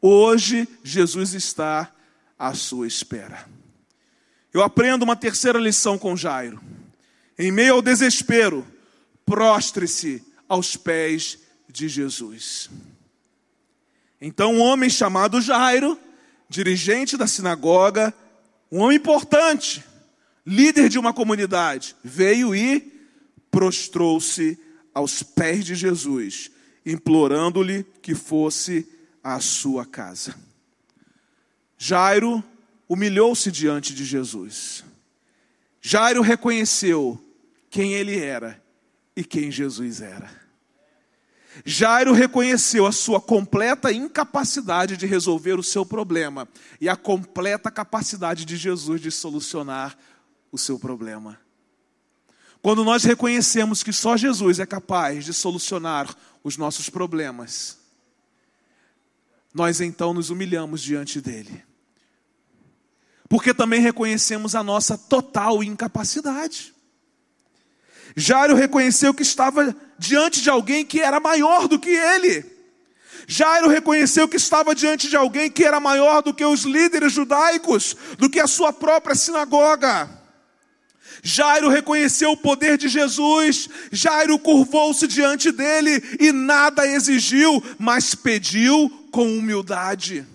Hoje, 0.00 0.66
Jesus 0.82 1.34
está 1.34 1.92
à 2.38 2.54
sua 2.54 2.86
espera. 2.86 3.46
Eu 4.52 4.62
aprendo 4.62 5.02
uma 5.02 5.14
terceira 5.14 5.58
lição 5.58 5.98
com 5.98 6.16
Jairo. 6.16 6.60
Em 7.38 7.52
meio 7.52 7.74
ao 7.74 7.82
desespero, 7.82 8.66
prostre-se 9.24 10.24
aos 10.48 10.76
pés 10.76 11.38
de 11.68 11.88
Jesus. 11.88 12.70
Então, 14.20 14.54
um 14.54 14.60
homem 14.60 14.90
chamado 14.90 15.40
Jairo, 15.40 15.98
dirigente 16.48 17.16
da 17.16 17.26
sinagoga, 17.26 18.12
um 18.72 18.80
homem 18.80 18.96
importante, 18.96 19.84
líder 20.44 20.88
de 20.88 20.98
uma 20.98 21.12
comunidade, 21.12 21.94
veio 22.02 22.54
e 22.54 22.80
prostrou-se 23.50 24.58
aos 25.00 25.22
pés 25.22 25.64
de 25.64 25.74
Jesus, 25.74 26.50
implorando-lhe 26.84 27.84
que 28.02 28.14
fosse 28.14 28.86
à 29.22 29.40
sua 29.40 29.84
casa. 29.84 30.34
Jairo 31.76 32.44
humilhou-se 32.88 33.50
diante 33.50 33.94
de 33.94 34.04
Jesus. 34.04 34.84
Jairo 35.80 36.20
reconheceu 36.20 37.18
quem 37.70 37.94
ele 37.94 38.18
era 38.18 38.62
e 39.16 39.24
quem 39.24 39.50
Jesus 39.50 40.02
era. 40.02 40.30
Jairo 41.64 42.12
reconheceu 42.12 42.86
a 42.86 42.92
sua 42.92 43.20
completa 43.20 43.92
incapacidade 43.92 44.96
de 44.96 45.06
resolver 45.06 45.58
o 45.58 45.62
seu 45.62 45.84
problema 45.84 46.48
e 46.80 46.88
a 46.88 46.96
completa 46.96 47.70
capacidade 47.70 48.44
de 48.44 48.56
Jesus 48.56 49.00
de 49.00 49.10
solucionar 49.10 49.96
o 50.52 50.58
seu 50.58 50.78
problema. 50.78 51.38
Quando 52.62 52.84
nós 52.84 53.04
reconhecemos 53.04 53.82
que 53.82 53.92
só 53.92 54.16
Jesus 54.16 54.58
é 54.58 54.66
capaz 54.66 55.24
de 55.24 55.32
solucionar 55.32 56.14
os 56.44 56.56
nossos 56.56 56.90
problemas, 56.90 57.78
nós 59.52 59.80
então 59.80 60.12
nos 60.12 60.30
humilhamos 60.30 60.82
diante 60.82 61.20
dele. 61.20 61.64
Porque 63.28 63.54
também 63.54 63.80
reconhecemos 63.80 64.54
a 64.54 64.62
nossa 64.62 64.98
total 64.98 65.62
incapacidade. 65.62 66.74
Jairo 68.16 68.54
reconheceu 68.54 69.14
que 69.14 69.22
estava 69.22 69.74
diante 69.98 70.42
de 70.42 70.50
alguém 70.50 70.84
que 70.84 71.00
era 71.00 71.20
maior 71.20 71.68
do 71.68 71.78
que 71.78 71.90
ele. 71.90 72.44
Jairo 73.26 73.68
reconheceu 73.68 74.28
que 74.28 74.36
estava 74.36 74.74
diante 74.74 75.08
de 75.08 75.16
alguém 75.16 75.50
que 75.50 75.64
era 75.64 75.78
maior 75.78 76.22
do 76.22 76.34
que 76.34 76.44
os 76.44 76.62
líderes 76.62 77.12
judaicos, 77.12 77.96
do 78.18 78.28
que 78.28 78.40
a 78.40 78.46
sua 78.48 78.72
própria 78.72 79.14
sinagoga. 79.14 80.19
Jairo 81.22 81.68
reconheceu 81.68 82.32
o 82.32 82.36
poder 82.36 82.78
de 82.78 82.88
Jesus, 82.88 83.68
Jairo 83.92 84.38
curvou-se 84.38 85.06
diante 85.06 85.52
dele 85.52 86.02
e 86.18 86.32
nada 86.32 86.86
exigiu, 86.86 87.62
mas 87.78 88.14
pediu 88.14 88.88
com 89.10 89.38
humildade. 89.38 90.26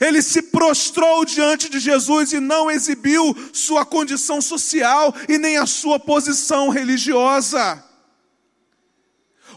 Ele 0.00 0.22
se 0.22 0.42
prostrou 0.42 1.24
diante 1.24 1.68
de 1.68 1.80
Jesus 1.80 2.32
e 2.32 2.40
não 2.40 2.70
exibiu 2.70 3.36
sua 3.52 3.84
condição 3.84 4.40
social 4.40 5.14
e 5.28 5.38
nem 5.38 5.56
a 5.56 5.66
sua 5.66 5.98
posição 5.98 6.68
religiosa. 6.68 7.84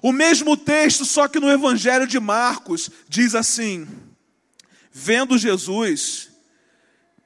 O 0.02 0.12
mesmo 0.12 0.58
texto, 0.58 1.06
só 1.06 1.28
que 1.28 1.40
no 1.40 1.50
Evangelho 1.50 2.08
de 2.08 2.20
Marcos, 2.20 2.90
diz 3.08 3.36
assim: 3.36 3.88
Vendo 4.92 5.38
Jesus, 5.38 6.30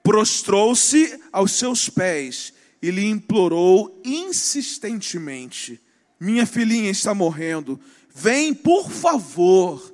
prostrou-se 0.03 1.17
aos 1.31 1.53
seus 1.53 1.88
pés 1.88 2.54
e 2.86 2.92
lhe 2.92 3.10
implorou 3.10 4.00
insistentemente: 4.06 5.82
Minha 6.20 6.46
filhinha 6.46 6.92
está 6.92 7.15
morrendo, 7.15 7.80
vem 8.13 8.54
por 8.54 8.92
favor 8.92 9.92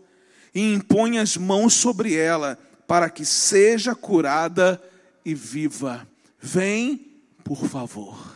e 0.54 0.74
impõe 0.74 1.18
as 1.18 1.38
mãos 1.38 1.74
sobre 1.74 2.14
ela 2.16 2.60
para 2.86 3.10
que 3.10 3.24
seja 3.24 3.96
curada 3.96 4.82
e 5.24 5.34
viva. 5.34 6.06
Vem, 6.38 6.98
por 7.46 7.66
favor. 7.66 8.36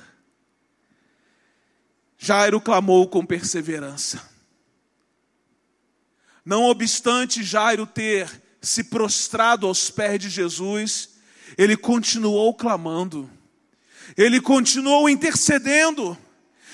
Jairo 2.17 2.61
clamou 2.61 3.09
com 3.09 3.25
perseverança. 3.25 4.23
Não 6.45 6.63
obstante 6.63 7.43
Jairo 7.43 7.85
ter 7.85 8.41
se 8.61 8.85
prostrado 8.85 9.67
aos 9.67 9.91
pés 9.91 10.17
de 10.17 10.29
Jesus, 10.29 11.09
ele 11.57 11.75
continuou 11.75 12.53
clamando, 12.53 13.29
ele 14.17 14.39
continuou 14.39 15.09
intercedendo, 15.09 16.17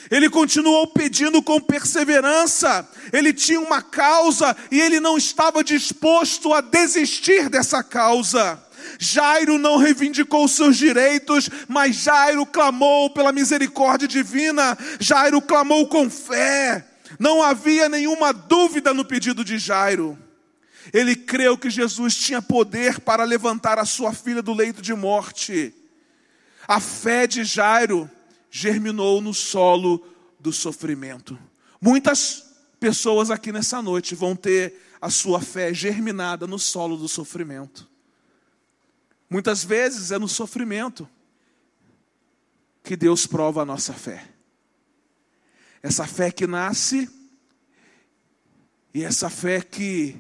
ele 0.10 0.30
continuou 0.30 0.88
pedindo 0.88 1.42
com 1.42 1.60
perseverança, 1.60 2.88
ele 3.14 3.32
tinha 3.32 3.60
uma 3.60 3.82
causa 3.82 4.56
e 4.70 4.80
ele 4.80 5.00
não 5.00 5.18
estava 5.18 5.64
disposto 5.64 6.54
a 6.54 6.62
desistir 6.62 7.50
dessa 7.50 7.84
causa. 7.84 8.62
Jairo 9.00 9.58
não 9.58 9.78
reivindicou 9.78 10.48
seus 10.48 10.78
direitos, 10.78 11.50
mas 11.68 11.96
Jairo 11.96 12.46
clamou 12.46 13.10
pela 13.10 13.32
misericórdia 13.32 14.08
divina, 14.08 14.78
Jairo 15.00 15.42
clamou 15.42 15.88
com 15.88 16.10
fé. 16.10 16.86
Não 17.20 17.42
havia 17.42 17.90
nenhuma 17.90 18.34
dúvida 18.34 18.94
no 18.94 19.06
pedido 19.06 19.44
de 19.44 19.58
Jairo. 19.58 20.18
Ele 20.94 21.16
creu 21.16 21.58
que 21.58 21.70
Jesus 21.70 22.16
tinha 22.16 22.42
poder 22.42 23.00
para 23.00 23.24
levantar 23.24 23.78
a 23.78 23.86
sua 23.86 24.14
filha 24.14 24.42
do 24.42 24.54
leito 24.54 24.82
de 24.82 24.94
morte. 24.94 25.74
A 26.72 26.80
fé 26.80 27.28
de 27.28 27.44
Jairo 27.44 28.10
germinou 28.50 29.20
no 29.20 29.34
solo 29.34 30.08
do 30.40 30.54
sofrimento. 30.54 31.38
Muitas 31.82 32.46
pessoas 32.80 33.30
aqui 33.30 33.52
nessa 33.52 33.82
noite 33.82 34.16
vão 34.16 34.38
ter 34.38 34.82
a 35.02 35.10
sua 35.10 35.42
fé 35.42 35.74
germinada 35.74 36.48
no 36.48 36.58
solo 36.58 36.96
do 36.96 37.10
sofrimento. 37.10 37.90
Muitas 39.30 39.66
vezes 39.66 40.12
é 40.12 40.18
no 40.18 40.30
sofrimento 40.30 41.10
que 42.82 42.96
Deus 42.96 43.28
prova 43.28 43.64
a 43.64 43.66
nossa 43.66 43.92
fé. 43.92 44.30
Essa 45.84 46.08
fé 46.08 46.32
que 46.32 46.48
nasce 46.48 47.10
e 48.94 49.04
essa 49.04 49.30
fé 49.30 49.60
que 49.60 50.16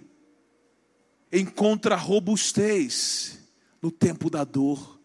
encontra 1.32 1.96
robustez 1.96 3.40
no 3.82 3.90
tempo 3.90 4.30
da 4.30 4.44
dor, 4.44 5.00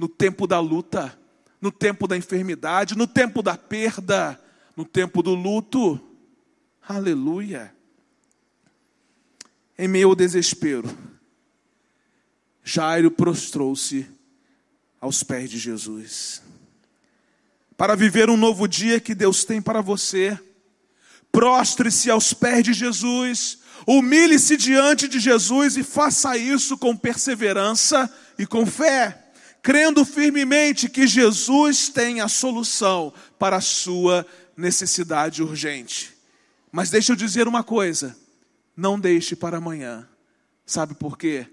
no 0.00 0.08
tempo 0.08 0.46
da 0.46 0.58
luta, 0.58 1.14
no 1.60 1.70
tempo 1.70 2.08
da 2.08 2.16
enfermidade, 2.16 2.96
no 2.96 3.06
tempo 3.06 3.42
da 3.42 3.58
perda, 3.58 4.42
no 4.74 4.82
tempo 4.82 5.22
do 5.22 5.34
luto. 5.34 6.00
Aleluia. 6.88 7.70
Em 9.76 9.86
meio 9.86 10.08
ao 10.08 10.14
desespero, 10.14 10.88
Jairo 12.64 13.10
prostrou-se 13.10 14.08
aos 14.98 15.22
pés 15.22 15.50
de 15.50 15.58
Jesus. 15.58 16.42
Para 17.76 17.94
viver 17.94 18.30
um 18.30 18.38
novo 18.38 18.66
dia 18.66 18.98
que 19.00 19.14
Deus 19.14 19.44
tem 19.44 19.60
para 19.60 19.82
você, 19.82 20.40
prostre-se 21.30 22.10
aos 22.10 22.32
pés 22.32 22.64
de 22.64 22.72
Jesus, 22.72 23.58
humilhe-se 23.86 24.56
diante 24.56 25.06
de 25.06 25.20
Jesus 25.20 25.76
e 25.76 25.82
faça 25.82 26.38
isso 26.38 26.78
com 26.78 26.96
perseverança 26.96 28.10
e 28.38 28.46
com 28.46 28.64
fé, 28.64 29.29
crendo 29.62 30.04
firmemente 30.04 30.88
que 30.88 31.06
Jesus 31.06 31.88
tem 31.88 32.20
a 32.20 32.28
solução 32.28 33.12
para 33.38 33.56
a 33.56 33.60
sua 33.60 34.26
necessidade 34.56 35.42
urgente. 35.42 36.16
Mas 36.72 36.90
deixa 36.90 37.12
eu 37.12 37.16
dizer 37.16 37.48
uma 37.48 37.62
coisa: 37.62 38.16
não 38.76 38.98
deixe 38.98 39.34
para 39.36 39.58
amanhã. 39.58 40.08
Sabe 40.64 40.94
por 40.94 41.18
quê? 41.18 41.46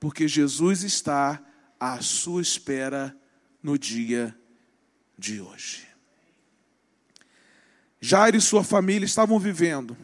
Porque 0.00 0.26
Jesus 0.26 0.82
está 0.82 1.42
à 1.78 2.00
sua 2.00 2.40
espera 2.40 3.16
no 3.62 3.78
dia 3.78 4.36
de 5.18 5.40
hoje. 5.40 5.86
Jairo 8.00 8.36
e 8.36 8.40
sua 8.40 8.62
família 8.62 9.06
estavam 9.06 9.38
vivendo 9.38 9.96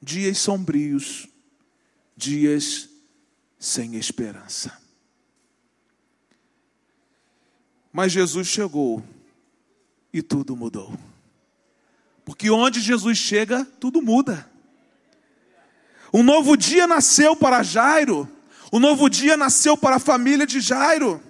dias 0.00 0.38
sombrios, 0.38 1.28
dias 2.16 2.88
sem 3.58 3.94
esperança. 3.94 4.81
Mas 7.92 8.10
Jesus 8.10 8.48
chegou 8.48 9.02
e 10.12 10.22
tudo 10.22 10.56
mudou. 10.56 10.92
Porque 12.24 12.50
onde 12.50 12.80
Jesus 12.80 13.18
chega, 13.18 13.66
tudo 13.78 14.00
muda. 14.00 14.48
Um 16.12 16.22
novo 16.22 16.56
dia 16.56 16.86
nasceu 16.86 17.34
para 17.34 17.62
Jairo, 17.62 18.28
um 18.72 18.78
novo 18.78 19.08
dia 19.08 19.36
nasceu 19.36 19.76
para 19.76 19.96
a 19.96 20.00
família 20.00 20.46
de 20.46 20.60
Jairo. 20.60 21.20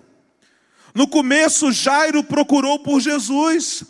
No 0.94 1.08
começo, 1.08 1.72
Jairo 1.72 2.22
procurou 2.22 2.78
por 2.80 3.00
Jesus, 3.00 3.84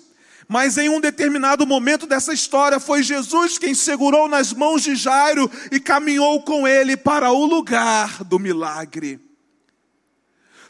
mas 0.46 0.78
em 0.78 0.88
um 0.88 1.00
determinado 1.00 1.66
momento 1.66 2.06
dessa 2.06 2.32
história, 2.32 2.78
foi 2.78 3.02
Jesus 3.02 3.58
quem 3.58 3.74
segurou 3.74 4.28
nas 4.28 4.52
mãos 4.52 4.82
de 4.82 4.94
Jairo 4.94 5.50
e 5.70 5.80
caminhou 5.80 6.42
com 6.42 6.68
ele 6.68 6.96
para 6.96 7.32
o 7.32 7.44
lugar 7.44 8.22
do 8.22 8.38
milagre. 8.38 9.31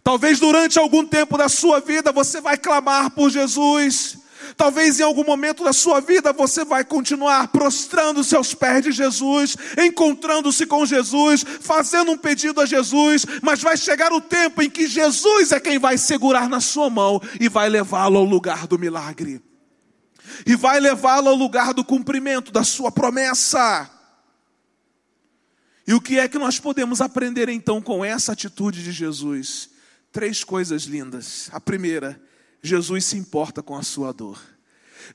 Talvez 0.05 0.41
durante 0.41 0.79
algum 0.79 1.07
tempo 1.07 1.39
da 1.39 1.49
sua 1.49 1.81
vida 1.81 2.11
você 2.11 2.41
vai 2.41 2.59
clamar 2.59 3.11
por 3.11 3.31
Jesus, 3.31 4.19
Talvez 4.57 5.01
em 5.01 5.03
algum 5.03 5.25
momento 5.25 5.65
da 5.65 5.73
sua 5.73 6.01
vida 6.01 6.33
você 6.33 6.65
vai 6.65 6.85
continuar 6.85 7.49
prostrando 7.49 8.25
seus 8.25 8.55
pés 8.55 8.83
de 8.83 8.93
Jesus, 8.93 9.57
encontrando-se 9.79 10.67
com 10.67 10.85
Jesus, 10.85 11.45
fazendo 11.61 12.13
um 12.13 12.19
pedido 12.19 12.61
a 12.61 12.67
Jesus, 12.67 13.25
mas 13.43 13.63
vai 13.63 13.77
chegar 13.77 14.13
o 14.13 14.21
tempo 14.21 14.63
em 14.63 14.71
que 14.71 14.87
Jesus 14.87 15.53
é 15.53 15.61
quem 15.61 15.79
vai 15.79 15.97
segurar 15.97 16.49
na 16.49 16.61
sua 16.61 16.91
mão 16.91 17.21
e 17.41 17.49
vai 17.49 17.69
levá-lo 17.69 18.19
ao 18.19 18.25
lugar 18.25 18.67
do 18.67 18.79
milagre. 18.79 19.41
E 20.47 20.57
vai 20.57 20.81
levá-lo 20.81 21.29
ao 21.29 21.35
lugar 21.35 21.73
do 21.73 21.85
cumprimento 21.85 22.51
da 22.51 22.65
sua 22.65 22.91
promessa. 22.91 23.91
E 25.87 25.95
o 25.95 26.01
que 26.01 26.19
é 26.19 26.29
que 26.29 26.39
nós 26.39 26.59
podemos 26.59 27.01
aprender 27.01 27.49
então 27.49 27.81
com 27.81 28.05
essa 28.05 28.33
atitude 28.33 28.83
de 28.83 28.93
Jesus? 28.93 29.72
Três 30.13 30.45
coisas 30.45 30.83
lindas. 30.83 31.49
A 31.53 31.59
primeira, 31.59 32.21
Jesus 32.63 33.07
se 33.07 33.17
importa 33.17 33.63
com 33.63 33.75
a 33.75 33.83
sua 33.83 34.13
dor. 34.13 34.39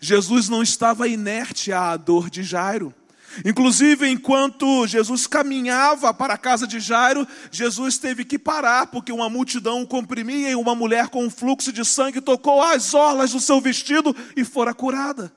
Jesus 0.02 0.50
não 0.50 0.64
estava 0.64 1.08
inerte 1.08 1.72
à 1.72 1.96
dor 1.96 2.30
de 2.30 2.42
Jairo. 2.44 2.94
Inclusive, 3.46 4.10
enquanto 4.10 4.88
Jesus 4.88 5.28
caminhava 5.28 6.14
para 6.14 6.34
a 6.34 6.38
casa 6.38 6.66
de 6.66 6.80
Jairo, 6.80 7.28
Jesus 7.52 8.00
teve 8.00 8.26
que 8.26 8.40
parar, 8.40 8.88
porque 8.88 9.12
uma 9.12 9.30
multidão 9.30 9.86
comprimia 9.86 10.50
e 10.50 10.56
uma 10.56 10.74
mulher 10.74 11.10
com 11.10 11.24
um 11.24 11.30
fluxo 11.30 11.72
de 11.72 11.86
sangue 11.86 12.20
tocou 12.20 12.64
as 12.64 12.94
orlas 12.96 13.32
do 13.32 13.40
seu 13.40 13.62
vestido 13.62 14.16
e 14.36 14.44
fora 14.44 14.74
curada. 14.74 15.32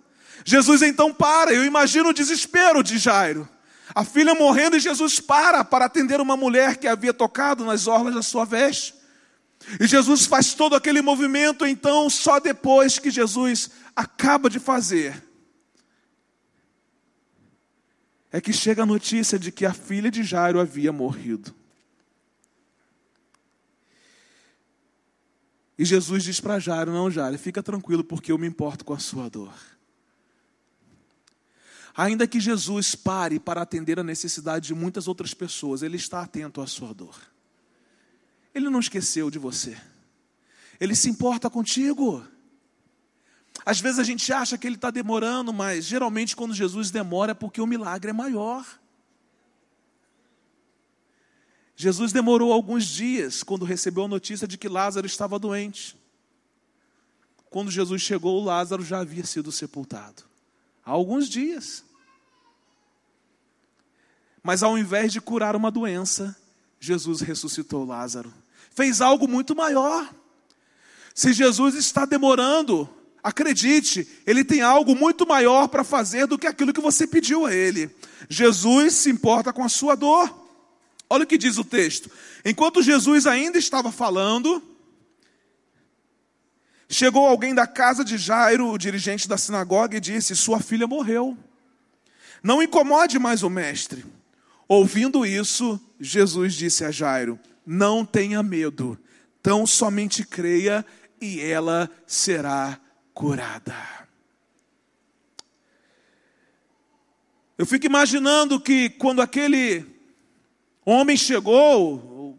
Jesus 0.44 0.80
então 0.80 1.12
para, 1.12 1.52
eu 1.52 1.64
imagino 1.64 2.08
o 2.08 2.14
desespero 2.14 2.82
de 2.82 2.96
Jairo. 2.96 3.46
A 3.94 4.04
filha 4.04 4.34
morrendo 4.34 4.76
e 4.76 4.80
Jesus 4.80 5.20
para 5.20 5.64
para 5.64 5.84
atender 5.84 6.20
uma 6.20 6.36
mulher 6.36 6.76
que 6.76 6.88
havia 6.88 7.12
tocado 7.12 7.64
nas 7.64 7.86
orlas 7.86 8.14
da 8.14 8.22
sua 8.22 8.46
veste. 8.46 8.99
E 9.78 9.86
Jesus 9.86 10.26
faz 10.26 10.54
todo 10.54 10.74
aquele 10.74 11.02
movimento, 11.02 11.66
então, 11.66 12.08
só 12.08 12.40
depois 12.40 12.98
que 12.98 13.10
Jesus 13.10 13.70
acaba 13.94 14.48
de 14.48 14.58
fazer, 14.58 15.22
é 18.32 18.40
que 18.40 18.52
chega 18.52 18.82
a 18.82 18.86
notícia 18.86 19.38
de 19.38 19.52
que 19.52 19.66
a 19.66 19.74
filha 19.74 20.10
de 20.10 20.22
Jairo 20.22 20.60
havia 20.60 20.92
morrido. 20.92 21.54
E 25.76 25.84
Jesus 25.84 26.24
diz 26.24 26.40
para 26.40 26.58
Jairo: 26.58 26.92
Não, 26.92 27.10
Jairo, 27.10 27.38
fica 27.38 27.62
tranquilo, 27.62 28.04
porque 28.04 28.30
eu 28.30 28.38
me 28.38 28.46
importo 28.46 28.84
com 28.84 28.92
a 28.92 28.98
sua 28.98 29.28
dor. 29.28 29.54
Ainda 31.96 32.26
que 32.26 32.38
Jesus 32.38 32.94
pare 32.94 33.40
para 33.40 33.62
atender 33.62 33.98
a 33.98 34.04
necessidade 34.04 34.68
de 34.68 34.74
muitas 34.74 35.08
outras 35.08 35.34
pessoas, 35.34 35.82
Ele 35.82 35.96
está 35.96 36.22
atento 36.22 36.60
à 36.60 36.66
sua 36.66 36.94
dor. 36.94 37.29
Ele 38.54 38.68
não 38.68 38.80
esqueceu 38.80 39.30
de 39.30 39.38
você. 39.38 39.76
Ele 40.80 40.94
se 40.94 41.08
importa 41.08 41.48
contigo. 41.50 42.26
Às 43.64 43.80
vezes 43.80 43.98
a 43.98 44.04
gente 44.04 44.32
acha 44.32 44.56
que 44.56 44.66
ele 44.66 44.76
está 44.76 44.90
demorando, 44.90 45.52
mas 45.52 45.84
geralmente 45.84 46.34
quando 46.34 46.54
Jesus 46.54 46.90
demora 46.90 47.32
é 47.32 47.34
porque 47.34 47.60
o 47.60 47.66
milagre 47.66 48.10
é 48.10 48.14
maior. 48.14 48.66
Jesus 51.76 52.12
demorou 52.12 52.52
alguns 52.52 52.84
dias 52.84 53.42
quando 53.42 53.64
recebeu 53.64 54.04
a 54.04 54.08
notícia 54.08 54.46
de 54.46 54.58
que 54.58 54.68
Lázaro 54.68 55.06
estava 55.06 55.38
doente. 55.38 55.96
Quando 57.48 57.70
Jesus 57.70 58.02
chegou, 58.02 58.42
Lázaro 58.44 58.84
já 58.84 59.00
havia 59.00 59.24
sido 59.24 59.50
sepultado. 59.50 60.22
Há 60.84 60.90
alguns 60.90 61.28
dias. 61.28 61.84
Mas 64.42 64.62
ao 64.62 64.78
invés 64.78 65.12
de 65.12 65.20
curar 65.20 65.56
uma 65.56 65.70
doença, 65.70 66.36
Jesus 66.80 67.20
ressuscitou 67.20 67.84
Lázaro. 67.84 68.32
Fez 68.74 69.02
algo 69.02 69.28
muito 69.28 69.54
maior. 69.54 70.10
Se 71.14 71.34
Jesus 71.34 71.74
está 71.74 72.06
demorando, 72.06 72.88
acredite, 73.22 74.08
ele 74.26 74.42
tem 74.42 74.62
algo 74.62 74.96
muito 74.96 75.26
maior 75.26 75.68
para 75.68 75.84
fazer 75.84 76.26
do 76.26 76.38
que 76.38 76.46
aquilo 76.46 76.72
que 76.72 76.80
você 76.80 77.06
pediu 77.06 77.44
a 77.44 77.52
ele. 77.54 77.94
Jesus 78.30 78.94
se 78.94 79.10
importa 79.10 79.52
com 79.52 79.62
a 79.62 79.68
sua 79.68 79.94
dor. 79.94 80.34
Olha 81.08 81.24
o 81.24 81.26
que 81.26 81.36
diz 81.36 81.58
o 81.58 81.64
texto. 81.64 82.10
Enquanto 82.44 82.82
Jesus 82.82 83.26
ainda 83.26 83.58
estava 83.58 83.92
falando, 83.92 84.62
chegou 86.88 87.26
alguém 87.26 87.54
da 87.54 87.66
casa 87.66 88.02
de 88.02 88.16
Jairo, 88.16 88.68
o 88.68 88.78
dirigente 88.78 89.28
da 89.28 89.36
sinagoga, 89.36 89.98
e 89.98 90.00
disse: 90.00 90.34
Sua 90.34 90.60
filha 90.60 90.86
morreu. 90.86 91.36
Não 92.42 92.62
incomode 92.62 93.18
mais 93.18 93.42
o 93.42 93.50
mestre. 93.50 94.06
Ouvindo 94.72 95.26
isso, 95.26 95.80
Jesus 95.98 96.54
disse 96.54 96.84
a 96.84 96.92
Jairo: 96.92 97.40
Não 97.66 98.04
tenha 98.04 98.40
medo, 98.40 98.96
tão 99.42 99.66
somente 99.66 100.24
creia 100.24 100.86
e 101.20 101.40
ela 101.40 101.90
será 102.06 102.78
curada. 103.12 103.74
Eu 107.58 107.66
fico 107.66 107.84
imaginando 107.84 108.60
que 108.60 108.90
quando 108.90 109.20
aquele 109.20 109.84
homem 110.84 111.16
chegou, 111.16 112.38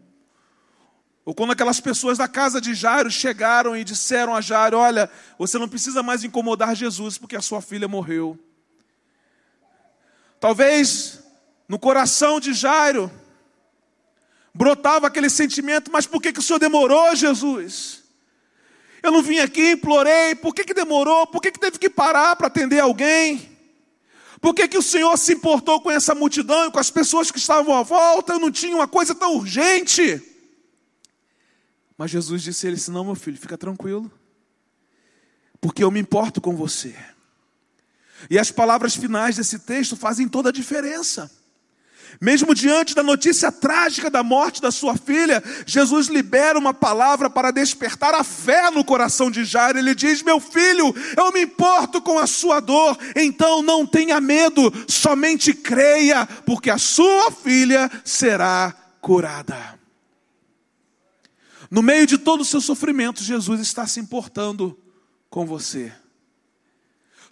ou 1.26 1.34
quando 1.34 1.52
aquelas 1.52 1.80
pessoas 1.80 2.16
da 2.16 2.26
casa 2.26 2.62
de 2.62 2.74
Jairo 2.74 3.10
chegaram 3.10 3.76
e 3.76 3.84
disseram 3.84 4.34
a 4.34 4.40
Jairo: 4.40 4.78
Olha, 4.78 5.10
você 5.36 5.58
não 5.58 5.68
precisa 5.68 6.02
mais 6.02 6.24
incomodar 6.24 6.74
Jesus 6.74 7.18
porque 7.18 7.36
a 7.36 7.42
sua 7.42 7.60
filha 7.60 7.86
morreu. 7.86 8.38
Talvez 10.40 11.22
no 11.68 11.78
coração 11.78 12.40
de 12.40 12.52
Jairo, 12.52 13.10
brotava 14.54 15.06
aquele 15.06 15.30
sentimento: 15.30 15.90
mas 15.92 16.06
por 16.06 16.20
que, 16.20 16.32
que 16.32 16.40
o 16.40 16.42
senhor 16.42 16.58
demorou, 16.58 17.14
Jesus? 17.16 18.02
Eu 19.02 19.10
não 19.10 19.22
vim 19.22 19.38
aqui, 19.38 19.72
implorei, 19.72 20.34
por 20.36 20.54
que, 20.54 20.64
que 20.64 20.74
demorou? 20.74 21.26
Por 21.26 21.42
que, 21.42 21.50
que 21.50 21.58
teve 21.58 21.78
que 21.78 21.90
parar 21.90 22.36
para 22.36 22.46
atender 22.46 22.78
alguém? 22.78 23.50
Por 24.40 24.54
que, 24.54 24.66
que 24.66 24.78
o 24.78 24.82
Senhor 24.82 25.16
se 25.16 25.32
importou 25.32 25.80
com 25.80 25.90
essa 25.90 26.16
multidão 26.16 26.66
e 26.66 26.70
com 26.72 26.78
as 26.78 26.90
pessoas 26.90 27.30
que 27.30 27.38
estavam 27.38 27.76
à 27.76 27.82
volta? 27.82 28.32
Eu 28.32 28.40
não 28.40 28.50
tinha 28.50 28.74
uma 28.74 28.88
coisa 28.88 29.14
tão 29.14 29.36
urgente. 29.36 30.20
Mas 31.96 32.10
Jesus 32.10 32.42
disse 32.42 32.66
a 32.66 32.70
ele: 32.70 32.80
Não, 32.88 33.04
meu 33.04 33.14
filho, 33.14 33.38
fica 33.38 33.56
tranquilo, 33.56 34.10
porque 35.60 35.84
eu 35.84 35.90
me 35.90 36.00
importo 36.00 36.40
com 36.40 36.56
você. 36.56 36.94
E 38.28 38.38
as 38.38 38.50
palavras 38.50 38.96
finais 38.96 39.36
desse 39.36 39.60
texto 39.60 39.96
fazem 39.96 40.28
toda 40.28 40.48
a 40.48 40.52
diferença. 40.52 41.30
Mesmo 42.20 42.54
diante 42.54 42.94
da 42.94 43.02
notícia 43.02 43.50
trágica 43.50 44.10
da 44.10 44.22
morte 44.22 44.60
da 44.60 44.70
sua 44.70 44.96
filha, 44.96 45.42
Jesus 45.66 46.08
libera 46.08 46.58
uma 46.58 46.74
palavra 46.74 47.28
para 47.30 47.50
despertar 47.50 48.14
a 48.14 48.22
fé 48.22 48.70
no 48.70 48.84
coração 48.84 49.30
de 49.30 49.44
Jairo. 49.44 49.78
Ele 49.78 49.94
diz: 49.94 50.22
Meu 50.22 50.38
filho, 50.38 50.94
eu 51.16 51.32
me 51.32 51.42
importo 51.42 52.00
com 52.00 52.18
a 52.18 52.26
sua 52.26 52.60
dor, 52.60 52.98
então 53.16 53.62
não 53.62 53.86
tenha 53.86 54.20
medo, 54.20 54.72
somente 54.86 55.54
creia, 55.54 56.26
porque 56.46 56.70
a 56.70 56.78
sua 56.78 57.30
filha 57.30 57.90
será 58.04 58.74
curada. 59.00 59.78
No 61.70 61.82
meio 61.82 62.06
de 62.06 62.18
todo 62.18 62.42
o 62.42 62.44
seu 62.44 62.60
sofrimento, 62.60 63.22
Jesus 63.22 63.60
está 63.60 63.86
se 63.86 63.98
importando 63.98 64.78
com 65.30 65.46
você. 65.46 65.92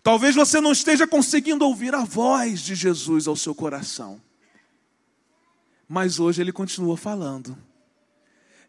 Talvez 0.03 0.35
você 0.35 0.61
não 0.61 0.73
esteja 0.73 1.07
conseguindo 1.07 1.65
ouvir 1.67 1.95
a 1.95 2.05
voz 2.05 2.61
de 2.61 2.75
Jesus 2.75 3.29
ao 3.29 3.37
seu 3.37 3.55
coração. 3.55 4.21
Mas 5.93 6.21
hoje 6.21 6.41
ele 6.41 6.53
continua 6.53 6.97
falando. 6.97 7.59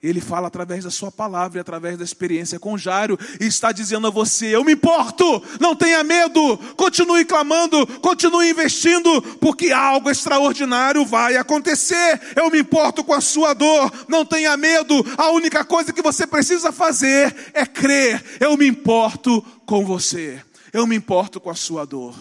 Ele 0.02 0.20
fala 0.20 0.48
através 0.48 0.84
da 0.84 0.90
sua 0.90 1.12
palavra 1.12 1.60
e 1.60 1.62
através 1.62 1.96
da 1.96 2.04
experiência 2.04 2.60
com 2.60 2.76
Jairo 2.76 3.16
e 3.40 3.46
está 3.46 3.72
dizendo 3.72 4.08
a 4.08 4.10
você: 4.10 4.48
Eu 4.56 4.64
me 4.64 4.74
importo, 4.74 5.24
não 5.60 5.76
tenha 5.76 6.04
medo, 6.04 6.58
continue 6.76 7.24
clamando, 7.24 7.86
continue 8.00 8.50
investindo, 8.50 9.22
porque 9.40 9.72
algo 9.72 10.10
extraordinário 10.10 11.06
vai 11.06 11.38
acontecer. 11.38 12.20
Eu 12.36 12.50
me 12.50 12.58
importo 12.58 13.04
com 13.04 13.14
a 13.14 13.22
sua 13.22 13.54
dor, 13.54 13.92
não 14.08 14.26
tenha 14.26 14.58
medo, 14.58 15.06
a 15.16 15.30
única 15.30 15.64
coisa 15.64 15.94
que 15.94 16.02
você 16.02 16.26
precisa 16.26 16.72
fazer 16.72 17.52
é 17.54 17.68
crer. 17.68 18.24
Eu 18.40 18.58
me 18.58 18.66
importo 18.66 19.44
com 19.68 19.86
você, 19.86 20.44
eu 20.74 20.88
me 20.88 20.96
importo 20.96 21.40
com 21.40 21.52
a 21.52 21.56
sua 21.56 21.86
dor. 21.86 22.16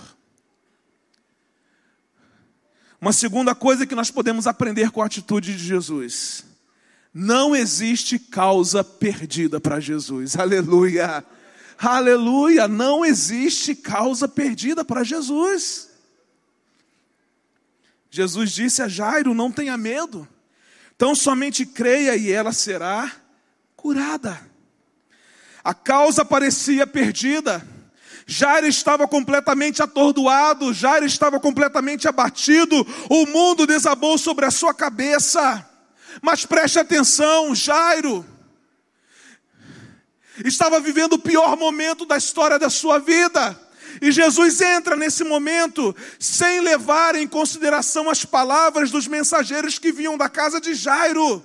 Uma 3.00 3.12
segunda 3.12 3.54
coisa 3.54 3.86
que 3.86 3.94
nós 3.94 4.10
podemos 4.10 4.46
aprender 4.46 4.90
com 4.90 5.00
a 5.00 5.06
atitude 5.06 5.56
de 5.56 5.64
Jesus: 5.64 6.44
não 7.14 7.56
existe 7.56 8.18
causa 8.18 8.84
perdida 8.84 9.58
para 9.58 9.80
Jesus. 9.80 10.36
Aleluia! 10.36 11.24
Aleluia! 11.78 12.68
Não 12.68 13.02
existe 13.04 13.74
causa 13.74 14.28
perdida 14.28 14.84
para 14.84 15.02
Jesus. 15.02 15.88
Jesus 18.10 18.52
disse 18.52 18.82
a 18.82 18.88
Jairo: 18.88 19.32
não 19.32 19.50
tenha 19.50 19.78
medo, 19.78 20.28
então 20.94 21.14
somente 21.14 21.64
creia 21.64 22.14
e 22.16 22.30
ela 22.30 22.52
será 22.52 23.10
curada. 23.76 24.38
A 25.64 25.72
causa 25.72 26.22
parecia 26.22 26.86
perdida 26.86 27.66
Jairo 28.32 28.68
estava 28.68 29.08
completamente 29.08 29.82
atordoado, 29.82 30.72
Jairo 30.72 31.04
estava 31.04 31.40
completamente 31.40 32.06
abatido, 32.06 32.86
o 33.08 33.26
mundo 33.26 33.66
desabou 33.66 34.16
sobre 34.16 34.46
a 34.46 34.52
sua 34.52 34.72
cabeça. 34.72 35.68
Mas 36.22 36.46
preste 36.46 36.78
atenção, 36.78 37.52
Jairo 37.56 38.24
estava 40.44 40.78
vivendo 40.78 41.14
o 41.14 41.18
pior 41.18 41.56
momento 41.56 42.06
da 42.06 42.16
história 42.16 42.56
da 42.56 42.70
sua 42.70 43.00
vida. 43.00 43.60
E 44.00 44.12
Jesus 44.12 44.60
entra 44.60 44.94
nesse 44.94 45.24
momento 45.24 45.94
sem 46.16 46.60
levar 46.60 47.16
em 47.16 47.26
consideração 47.26 48.08
as 48.08 48.24
palavras 48.24 48.92
dos 48.92 49.08
mensageiros 49.08 49.76
que 49.76 49.90
vinham 49.90 50.16
da 50.16 50.28
casa 50.28 50.60
de 50.60 50.72
Jairo. 50.72 51.44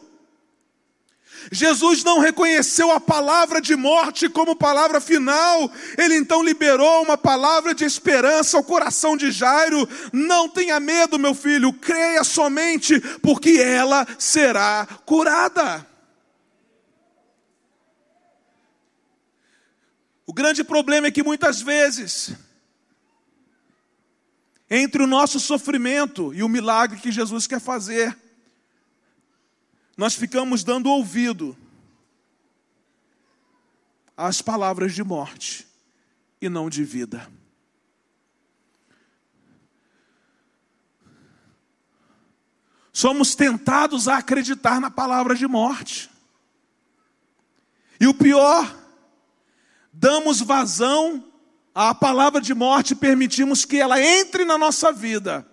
Jesus 1.52 2.04
não 2.04 2.20
reconheceu 2.20 2.92
a 2.92 3.00
palavra 3.00 3.62
de 3.62 3.76
morte 3.76 4.28
como 4.28 4.56
palavra 4.56 5.00
final, 5.00 5.72
ele 5.98 6.16
então 6.16 6.44
liberou 6.44 7.04
uma 7.04 7.18
palavra 7.18 7.74
de 7.74 7.84
esperança 7.84 8.58
ao 8.58 8.64
coração 8.64 9.16
de 9.16 9.32
Jairo: 9.32 9.88
Não 10.12 10.50
tenha 10.50 10.80
medo, 10.80 11.20
meu 11.20 11.36
filho, 11.36 11.72
creia 11.74 12.24
somente, 12.24 13.00
porque 13.22 13.60
ela 13.60 14.08
será 14.18 14.88
curada. 15.06 15.86
O 20.26 20.34
grande 20.34 20.64
problema 20.64 21.08
é 21.08 21.12
que 21.12 21.22
muitas 21.22 21.62
vezes, 21.62 22.32
entre 24.70 25.04
o 25.04 25.08
nosso 25.08 25.40
sofrimento 25.40 26.34
e 26.34 26.42
o 26.42 26.50
milagre 26.50 27.00
que 27.00 27.12
Jesus 27.12 27.46
quer 27.46 27.62
fazer, 27.62 28.18
nós 29.96 30.14
ficamos 30.16 30.64
dando 30.64 30.90
ouvido 30.90 31.56
às 34.18 34.42
palavras 34.42 34.94
de 34.94 35.04
morte 35.04 35.68
e 36.42 36.50
não 36.50 36.70
de 36.70 36.84
vida. 36.84 37.32
Somos 42.92 43.36
tentados 43.36 44.08
a 44.08 44.18
acreditar 44.18 44.80
na 44.80 44.90
palavra 44.90 45.36
de 45.36 45.48
morte. 45.48 46.10
E 48.00 48.08
o 48.08 48.14
pior, 48.14 48.74
damos 49.92 50.42
vazão 50.42 51.30
à 51.74 51.94
palavra 51.94 52.40
de 52.40 52.54
morte 52.54 52.92
e 52.92 52.96
permitimos 52.96 53.66
que 53.66 53.78
ela 53.78 54.02
entre 54.02 54.46
na 54.46 54.58
nossa 54.58 54.94
vida 54.94 55.46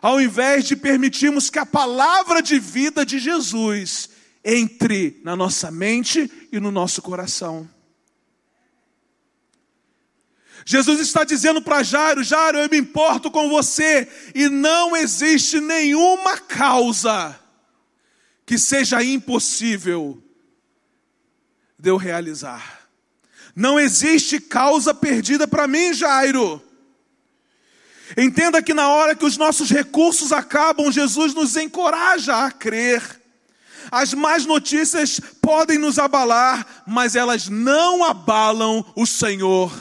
ao 0.00 0.20
invés 0.20 0.64
de 0.64 0.76
permitirmos 0.76 1.50
que 1.50 1.58
a 1.58 1.66
palavra 1.66 2.42
de 2.42 2.58
vida 2.58 3.04
de 3.04 3.18
Jesus 3.18 4.10
entre 4.44 5.20
na 5.24 5.34
nossa 5.34 5.70
mente 5.70 6.30
e 6.52 6.60
no 6.60 6.70
nosso 6.70 7.02
coração. 7.02 7.68
Jesus 10.64 11.00
está 11.00 11.24
dizendo 11.24 11.62
para 11.62 11.82
Jairo: 11.82 12.24
Jairo, 12.24 12.58
eu 12.58 12.68
me 12.68 12.78
importo 12.78 13.30
com 13.30 13.48
você, 13.48 14.08
e 14.34 14.48
não 14.48 14.96
existe 14.96 15.60
nenhuma 15.60 16.38
causa 16.38 17.38
que 18.44 18.58
seja 18.58 19.02
impossível 19.02 20.22
de 21.78 21.90
eu 21.90 21.96
realizar. 21.96 22.88
Não 23.54 23.78
existe 23.78 24.40
causa 24.40 24.92
perdida 24.92 25.48
para 25.48 25.66
mim, 25.66 25.92
Jairo. 25.92 26.62
Entenda 28.16 28.62
que 28.62 28.74
na 28.74 28.88
hora 28.88 29.14
que 29.14 29.24
os 29.24 29.36
nossos 29.36 29.70
recursos 29.70 30.32
acabam, 30.32 30.92
Jesus 30.92 31.34
nos 31.34 31.56
encoraja 31.56 32.44
a 32.44 32.50
crer. 32.50 33.02
As 33.90 34.12
más 34.14 34.44
notícias 34.44 35.20
podem 35.40 35.78
nos 35.78 35.98
abalar, 35.98 36.84
mas 36.86 37.16
elas 37.16 37.48
não 37.48 38.04
abalam 38.04 38.84
o 38.94 39.06
Senhor. 39.06 39.72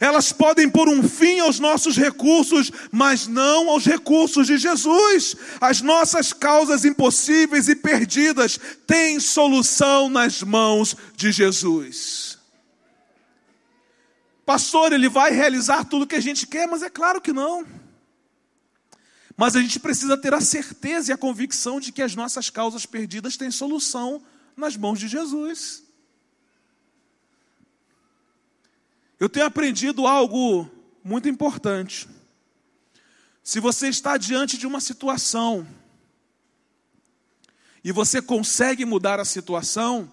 Elas 0.00 0.32
podem 0.32 0.68
pôr 0.68 0.88
um 0.88 1.08
fim 1.08 1.40
aos 1.40 1.60
nossos 1.60 1.96
recursos, 1.96 2.70
mas 2.90 3.26
não 3.26 3.68
aos 3.70 3.84
recursos 3.84 4.46
de 4.46 4.58
Jesus. 4.58 5.36
As 5.60 5.80
nossas 5.80 6.32
causas 6.32 6.84
impossíveis 6.84 7.68
e 7.68 7.76
perdidas 7.76 8.58
têm 8.86 9.20
solução 9.20 10.08
nas 10.08 10.42
mãos 10.42 10.96
de 11.16 11.30
Jesus. 11.30 12.33
Pastor, 14.44 14.92
ele 14.92 15.08
vai 15.08 15.30
realizar 15.30 15.84
tudo 15.84 16.02
o 16.02 16.06
que 16.06 16.14
a 16.14 16.20
gente 16.20 16.46
quer, 16.46 16.68
mas 16.68 16.82
é 16.82 16.90
claro 16.90 17.20
que 17.20 17.32
não. 17.32 17.66
Mas 19.36 19.56
a 19.56 19.60
gente 19.60 19.80
precisa 19.80 20.16
ter 20.16 20.34
a 20.34 20.40
certeza 20.40 21.10
e 21.10 21.14
a 21.14 21.18
convicção 21.18 21.80
de 21.80 21.90
que 21.90 22.02
as 22.02 22.14
nossas 22.14 22.50
causas 22.50 22.86
perdidas 22.86 23.36
têm 23.36 23.50
solução 23.50 24.22
nas 24.56 24.76
mãos 24.76 24.98
de 24.98 25.08
Jesus. 25.08 25.82
Eu 29.18 29.28
tenho 29.28 29.46
aprendido 29.46 30.06
algo 30.06 30.70
muito 31.02 31.28
importante. 31.28 32.08
Se 33.42 33.60
você 33.60 33.88
está 33.88 34.16
diante 34.16 34.56
de 34.56 34.66
uma 34.66 34.80
situação 34.80 35.66
e 37.82 37.92
você 37.92 38.22
consegue 38.22 38.84
mudar 38.84 39.18
a 39.18 39.24
situação, 39.24 40.12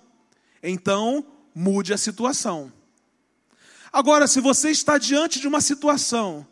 então 0.64 1.26
mude 1.54 1.94
a 1.94 1.98
situação. 1.98 2.72
Agora, 3.92 4.28
se 4.28 4.40
você 4.40 4.70
está 4.70 4.98
diante 4.98 5.40
de 5.40 5.48
uma 5.48 5.60
situação 5.60 6.48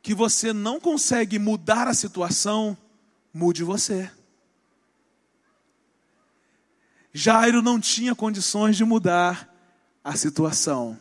que 0.00 0.14
você 0.14 0.52
não 0.52 0.78
consegue 0.78 1.38
mudar 1.38 1.88
a 1.88 1.94
situação, 1.94 2.76
mude 3.32 3.64
você. 3.64 4.10
Jairo 7.12 7.62
não 7.62 7.80
tinha 7.80 8.14
condições 8.14 8.76
de 8.76 8.84
mudar 8.84 9.52
a 10.02 10.14
situação, 10.16 10.98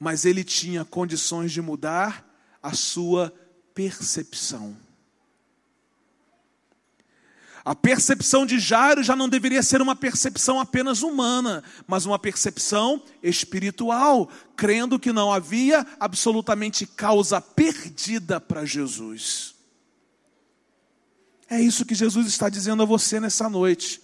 mas 0.00 0.24
ele 0.24 0.42
tinha 0.42 0.84
condições 0.84 1.52
de 1.52 1.60
mudar 1.60 2.24
a 2.62 2.72
sua 2.72 3.32
percepção. 3.74 4.76
A 7.64 7.74
percepção 7.74 8.44
de 8.44 8.58
Jairo 8.58 9.04
já 9.04 9.14
não 9.14 9.28
deveria 9.28 9.62
ser 9.62 9.80
uma 9.80 9.94
percepção 9.94 10.58
apenas 10.58 11.02
humana, 11.02 11.62
mas 11.86 12.04
uma 12.04 12.18
percepção 12.18 13.00
espiritual, 13.22 14.28
crendo 14.56 14.98
que 14.98 15.12
não 15.12 15.32
havia 15.32 15.86
absolutamente 16.00 16.86
causa 16.86 17.40
perdida 17.40 18.40
para 18.40 18.64
Jesus. 18.64 19.54
É 21.48 21.60
isso 21.60 21.84
que 21.84 21.94
Jesus 21.94 22.26
está 22.26 22.48
dizendo 22.48 22.82
a 22.82 22.86
você 22.86 23.20
nessa 23.20 23.48
noite. 23.48 24.00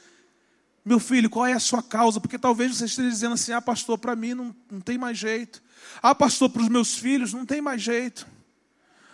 Meu 0.85 1.01
filho, 1.01 1.29
qual 1.29 1.47
é 1.47 1.53
a 1.53 1.61
sua 1.61 1.83
causa? 1.83 2.21
Porque 2.21 2.39
talvez 2.39 2.77
você 2.77 2.85
esteja 2.85 3.11
dizendo 3.11 3.35
assim: 3.35 3.53
ah, 3.53 3.61
pastor, 3.61 3.99
para 3.99 4.15
mim 4.15 4.35
não, 4.35 4.55
não 4.71 4.81
tem 4.81 4.97
mais 4.97 5.19
jeito. 5.19 5.63
Ah, 6.01 6.15
pastor, 6.15 6.49
para 6.49 6.63
os 6.63 6.69
meus 6.69 6.95
filhos 6.97 7.33
não 7.33 7.45
tem 7.45 7.61
mais 7.61 7.83
jeito. 7.83 8.27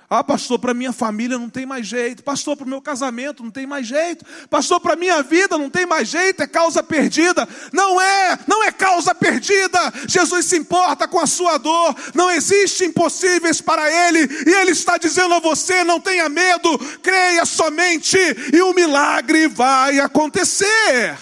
Ah, 0.08 0.22
pastor, 0.22 0.58
para 0.58 0.74
minha 0.74 0.92
família 0.92 1.38
não 1.38 1.48
tem 1.48 1.64
mais 1.64 1.86
jeito. 1.86 2.22
Pastor, 2.22 2.56
para 2.56 2.66
o 2.66 2.68
meu 2.68 2.80
casamento 2.80 3.42
não 3.42 3.50
tem 3.50 3.66
mais 3.66 3.86
jeito. 3.86 4.24
Pastor, 4.50 4.78
para 4.78 4.96
minha 4.96 5.22
vida 5.22 5.56
não 5.56 5.70
tem 5.70 5.86
mais 5.86 6.08
jeito, 6.08 6.42
é 6.42 6.46
causa 6.46 6.82
perdida. 6.82 7.48
Não 7.72 8.00
é, 8.00 8.38
não 8.46 8.62
é 8.62 8.70
causa 8.70 9.14
perdida. 9.14 9.78
Jesus 10.06 10.46
se 10.46 10.58
importa 10.58 11.08
com 11.08 11.18
a 11.18 11.26
sua 11.26 11.56
dor. 11.56 11.96
Não 12.14 12.30
existe 12.30 12.84
impossíveis 12.84 13.62
para 13.62 13.90
ele. 14.08 14.28
E 14.46 14.54
ele 14.54 14.72
está 14.72 14.98
dizendo 14.98 15.34
a 15.34 15.40
você: 15.40 15.82
não 15.84 15.98
tenha 15.98 16.28
medo, 16.28 16.78
creia 17.02 17.46
somente 17.46 18.18
e 18.52 18.60
o 18.60 18.74
milagre 18.74 19.48
vai 19.48 20.00
acontecer. 20.00 21.18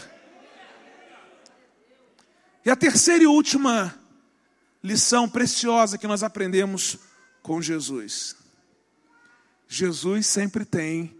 E 2.64 2.70
a 2.70 2.76
terceira 2.76 3.22
e 3.22 3.26
última 3.26 3.94
lição 4.82 5.28
preciosa 5.28 5.96
que 5.96 6.06
nós 6.06 6.24
aprendemos 6.24 6.98
com 7.42 7.62
Jesus 7.62 8.41
Jesus 9.74 10.26
sempre 10.26 10.66
tem 10.66 11.18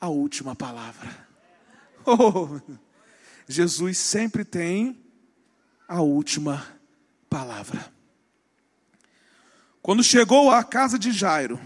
a 0.00 0.08
última 0.08 0.54
palavra. 0.54 1.28
Oh, 2.06 2.58
Jesus 3.46 3.98
sempre 3.98 4.42
tem 4.42 4.98
a 5.86 6.00
última 6.00 6.66
palavra. 7.28 7.92
Quando 9.82 10.02
chegou 10.02 10.50
à 10.50 10.64
casa 10.64 10.98
de 10.98 11.12
Jairo, 11.12 11.60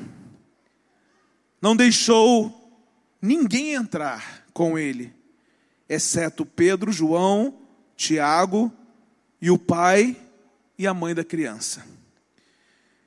não 1.63 1.77
deixou 1.77 2.75
ninguém 3.23 3.75
entrar 3.75 4.45
com 4.53 4.77
ele, 4.77 5.15
exceto 5.89 6.45
Pedro, 6.45 6.91
João, 6.91 7.61
Tiago 7.97 8.73
e 9.41 9.53
o 9.53 9.59
pai 9.59 10.17
e 10.77 10.85
a 10.85 10.93
mãe 10.93 11.15
da 11.15 11.23
criança. 11.23 11.87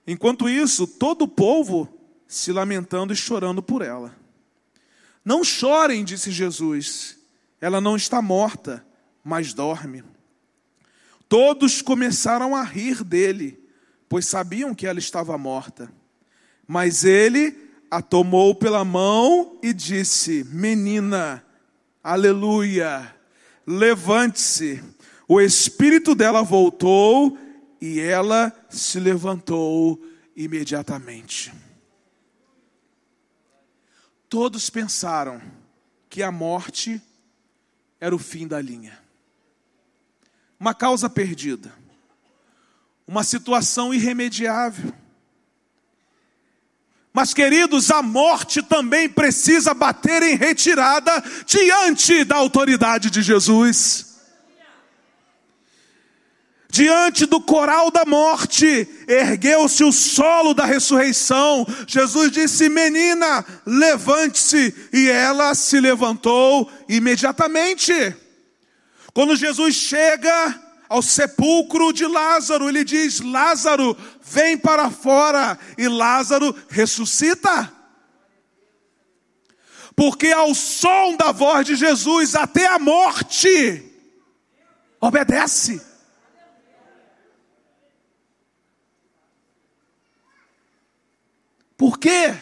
Enquanto 0.08 0.48
isso, 0.48 0.88
todo 0.88 1.24
o 1.24 1.28
povo 1.28 1.97
se 2.28 2.52
lamentando 2.52 3.14
e 3.14 3.16
chorando 3.16 3.62
por 3.62 3.82
ela. 3.82 4.16
Não 5.24 5.44
chorem, 5.44 6.04
disse 6.04 6.32
Jesus, 6.32 7.18
ela 7.60 7.82
não 7.82 7.96
está 7.96 8.22
morta, 8.22 8.86
mas 9.24 9.54
dorme. 9.54 10.04
Todos 11.28 11.82
começaram 11.82 12.56
a 12.56 12.64
rir 12.64 13.04
dele, 13.04 13.60
pois 14.08 14.26
sabiam 14.26 14.74
que 14.74 14.88
ela 14.88 15.00
estava 15.00 15.38
morta. 15.38 15.92
Mas 16.66 17.04
ele 17.04 17.56
a 17.90 18.02
tomou 18.02 18.56
pela 18.56 18.86
mão 18.86 19.58
e 19.62 19.74
disse: 19.74 20.46
Menina, 20.50 21.44
aleluia, 22.04 23.14
levante-se. 23.66 24.82
O 25.28 25.42
espírito 25.42 26.16
dela 26.16 26.42
voltou 26.42 27.38
e 27.82 28.00
ela 28.00 28.54
se 28.70 29.00
levantou 29.00 30.02
imediatamente. 30.36 31.52
Todos 34.30 34.70
pensaram 34.70 35.42
que 36.10 36.24
a 36.24 36.32
morte 36.32 37.02
era 38.00 38.16
o 38.16 38.20
fim 38.20 38.48
da 38.48 38.62
linha. 38.62 38.98
Uma 40.60 40.74
causa 40.74 41.10
perdida. 41.10 41.74
Uma 43.08 43.24
situação 43.24 43.94
irremediável. 43.94 44.94
Mas, 47.14 47.34
queridos, 47.34 47.90
a 47.90 48.02
morte 48.04 48.62
também 48.62 49.10
precisa 49.10 49.74
bater 49.74 50.22
em 50.22 50.36
retirada 50.36 51.12
diante 51.46 52.24
da 52.24 52.36
autoridade 52.36 53.10
de 53.10 53.22
Jesus 53.22 54.07
diante 56.70 57.26
do 57.26 57.40
coral 57.40 57.90
da 57.90 58.06
morte, 58.06 58.88
ergueu-se 59.08 59.84
o 59.84 59.92
solo 59.92 60.54
da 60.54 60.66
ressurreição. 60.66 61.66
Jesus 61.88 62.32
disse: 62.32 62.70
Menina, 62.70 63.46
levante-se. 63.66 64.74
E 64.92 65.10
ela 65.10 65.56
se 65.56 65.80
levantou 65.80 66.70
imediatamente. 66.90 68.16
Quando 69.14 69.36
Jesus 69.36 69.76
chega 69.76 70.64
ao 70.90 71.02
sepulcro 71.02 71.92
de 71.92 72.06
Lázaro, 72.06 72.68
ele 72.68 72.84
diz: 72.84 73.22
Lázaro, 73.22 73.98
vem 74.22 74.58
para 74.58 74.92
fora. 74.92 75.58
E 75.78 75.88
Lázaro 75.88 76.56
ressuscita. 76.70 77.74
Porque 79.96 80.28
ao 80.32 80.54
som 80.54 81.16
da 81.16 81.32
voz 81.32 81.66
de 81.66 81.76
Jesus, 81.76 82.36
até 82.36 82.68
a 82.68 82.78
morte 82.78 83.84
obedece. 85.02 85.82
Por 91.78 92.00
quê? 92.00 92.36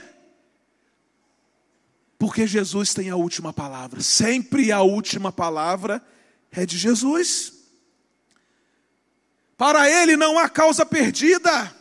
Porque 2.17 2.47
Jesus 2.47 2.93
tem 2.93 3.09
a 3.09 3.15
última 3.17 3.51
palavra. 3.51 4.01
Sempre 4.01 4.71
a 4.71 4.81
última 4.81 5.31
palavra 5.31 6.01
é 6.51 6.65
de 6.65 6.77
Jesus. 6.77 7.53
Para 9.57 9.89
ele 9.89 10.15
não 10.15 10.39
há 10.39 10.47
causa 10.49 10.85
perdida. 10.85 11.75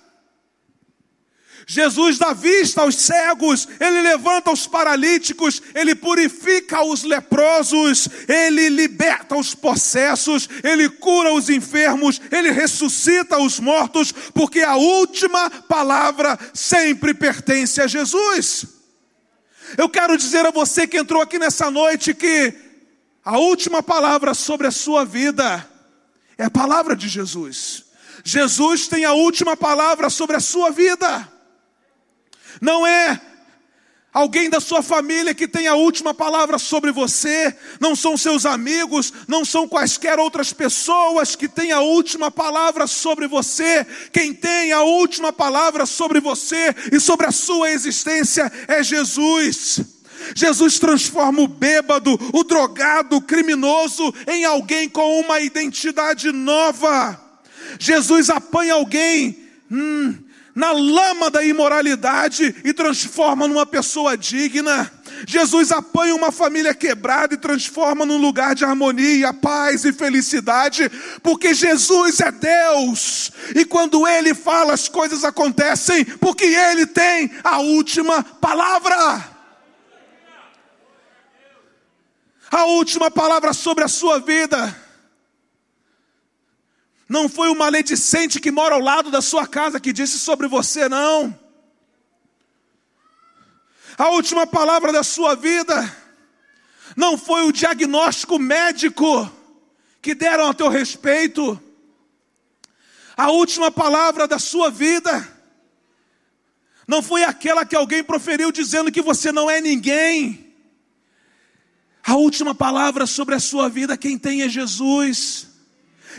Jesus 1.67 2.19
dá 2.19 2.35
vista 2.35 2.83
aos 2.83 2.95
cegos, 2.97 3.67
ele 3.81 4.03
levanta 4.03 4.51
os 4.51 4.67
paralíticos, 4.67 5.63
ele 5.75 5.95
purifica 5.95 6.85
os 6.85 7.05
leprosos, 7.05 8.07
ele 8.29 8.69
liberta 8.69 9.35
os 9.35 9.55
possessos, 9.55 10.49
ele 10.63 10.91
cura 10.91 11.33
os 11.33 11.49
enfermos, 11.49 12.21
ele 12.31 12.51
ressuscita 12.51 13.39
os 13.39 13.59
mortos, 13.59 14.13
porque 14.13 14.61
a 14.61 14.77
última 14.77 15.49
palavra 15.51 16.39
sempre 16.53 17.15
pertence 17.15 17.81
a 17.81 17.87
Jesus. 17.87 18.67
Eu 19.79 19.89
quero 19.89 20.19
dizer 20.19 20.45
a 20.45 20.51
você 20.51 20.87
que 20.87 20.99
entrou 20.99 21.23
aqui 21.23 21.39
nessa 21.39 21.71
noite 21.71 22.13
que 22.13 22.53
a 23.25 23.39
última 23.39 23.83
palavra 23.83 24.35
sobre 24.35 24.67
a 24.67 24.71
sua 24.71 25.03
vida 25.05 25.67
é 26.37 26.45
a 26.45 26.51
palavra 26.51 26.95
de 26.95 27.09
Jesus. 27.09 27.85
Jesus 28.23 28.87
tem 28.87 29.07
a 29.07 29.15
última 29.15 29.57
palavra 29.57 30.11
sobre 30.11 30.37
a 30.37 30.41
sua 30.41 30.71
vida 30.71 31.33
não 32.61 32.87
é 32.87 33.21
alguém 34.15 34.49
da 34.49 34.61
sua 34.61 34.81
família 34.81 35.35
que 35.35 35.49
tem 35.49 35.67
a 35.67 35.75
última 35.75 36.15
palavra 36.15 36.57
sobre 36.57 36.93
você, 36.93 37.55
não 37.81 37.97
são 37.97 38.17
seus 38.17 38.47
amigos, 38.47 39.13
não 39.27 39.45
são 39.45 39.67
quaisquer 39.67 40.21
outras 40.21 40.53
pessoas 40.53 41.35
que 41.35 41.49
têm 41.49 41.73
a 41.73 41.81
última 41.81 42.31
palavra 42.31 42.87
sobre 42.87 43.27
você. 43.27 43.85
Quem 44.13 44.33
tem 44.33 44.71
a 44.71 44.83
última 44.83 45.33
palavra 45.33 45.85
sobre 45.85 46.21
você 46.21 46.73
e 46.93 47.01
sobre 47.01 47.27
a 47.27 47.33
sua 47.33 47.73
existência 47.73 48.51
é 48.69 48.85
Jesus. 48.85 49.81
Jesus 50.35 50.79
transforma 50.79 51.43
o 51.43 51.49
bêbado, 51.49 52.19
o 52.33 52.45
drogado, 52.45 53.17
o 53.17 53.21
criminoso 53.21 54.15
em 54.29 54.45
alguém 54.45 54.89
com 54.89 55.21
uma 55.21 55.41
identidade 55.41 56.31
nova. 56.31 57.21
Jesus 57.81 58.31
apanha 58.31 58.75
alguém 58.75 59.39
hum, 59.71 60.17
na 60.55 60.71
lama 60.71 61.31
da 61.31 61.45
imoralidade 61.45 62.55
e 62.65 62.73
transforma 62.73 63.49
numa 63.49 63.67
pessoa 63.67 64.17
digna. 64.17 64.91
Jesus 65.27 65.73
apanha 65.73 66.15
uma 66.15 66.31
família 66.31 66.75
quebrada 66.75 67.35
e 67.35 67.39
transforma 67.39 68.07
num 68.07 68.19
lugar 68.19 68.55
de 68.55 68.65
harmonia, 68.65 69.33
paz 69.33 69.85
e 69.85 69.93
felicidade, 69.93 70.91
porque 71.23 71.55
Jesus 71.55 72.21
é 72.21 72.31
Deus. 72.31 73.33
E 73.55 73.65
quando 73.65 74.07
Ele 74.07 74.35
fala, 74.35 74.73
as 74.73 74.89
coisas 74.89 75.25
acontecem, 75.25 76.05
porque 76.05 76.45
Ele 76.45 76.87
tem 76.87 77.31
a 77.43 77.59
última 77.59 78.23
palavra. 78.23 79.35
A 82.51 82.65
última 82.67 83.11
palavra 83.11 83.53
sobre 83.53 83.83
a 83.83 83.89
sua 83.89 84.21
vida. 84.21 84.84
Não 87.09 87.29
foi 87.29 87.49
o 87.49 87.55
maledicente 87.55 88.41
que 88.41 88.51
mora 88.51 88.75
ao 88.75 88.81
lado 88.81 89.11
da 89.11 89.21
sua 89.21 89.47
casa 89.47 89.79
que 89.79 89.93
disse 89.93 90.19
sobre 90.19 90.49
você, 90.49 90.89
não. 90.89 91.39
A 93.97 94.09
última 94.09 94.47
palavra 94.47 94.93
da 94.93 95.03
sua 95.03 95.37
vida 95.37 95.97
não 96.97 97.17
foi 97.17 97.47
o 97.47 97.53
diagnóstico 97.53 98.39
médico 98.39 99.31
que 100.01 100.15
deram 100.15 100.49
a 100.49 100.55
teu 100.55 100.69
respeito. 100.69 101.61
A 103.17 103.31
última 103.31 103.71
palavra 103.71 104.27
da 104.27 104.39
sua 104.39 104.71
vida 104.71 105.29
não 106.87 107.03
foi 107.03 107.23
aquela 107.23 107.65
que 107.65 107.77
alguém 107.77 108.03
proferiu 108.03 108.51
dizendo 108.51 108.91
que 108.91 109.01
você 109.01 109.31
não 109.31 109.49
é 109.49 109.61
ninguém. 109.61 110.53
A 112.05 112.17
última 112.17 112.55
palavra 112.55 113.07
sobre 113.07 113.35
a 113.35 113.41
sua 113.41 113.69
vida, 113.69 113.97
quem 113.97 114.19
tem 114.19 114.43
é 114.43 114.49
Jesus. 114.49 115.54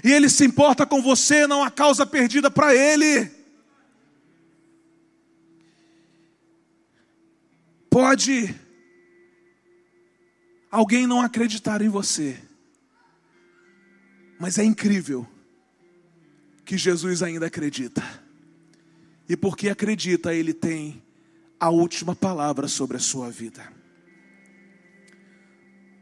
E 0.04 0.12
Ele 0.12 0.30
se 0.30 0.46
importa 0.46 0.86
com 0.86 1.02
você, 1.02 1.48
não 1.48 1.64
há 1.64 1.72
causa 1.72 2.06
perdida 2.06 2.50
para 2.50 2.76
Ele. 2.76 3.30
Pode 7.90 8.54
alguém 10.70 11.08
não 11.08 11.22
acreditar 11.22 11.82
em 11.82 11.88
você, 11.88 12.38
mas 14.38 14.58
é 14.58 14.64
incrível 14.66 15.26
que 16.66 16.78
Jesus 16.78 17.24
ainda 17.24 17.46
acredita. 17.46 18.04
E 19.30 19.38
porque 19.38 19.70
acredita, 19.70 20.34
ele 20.34 20.54
tem 20.54 21.02
a 21.60 21.70
última 21.70 22.16
palavra 22.16 22.68
sobre 22.68 22.98
a 22.98 23.00
sua 23.00 23.30
vida. 23.32 23.66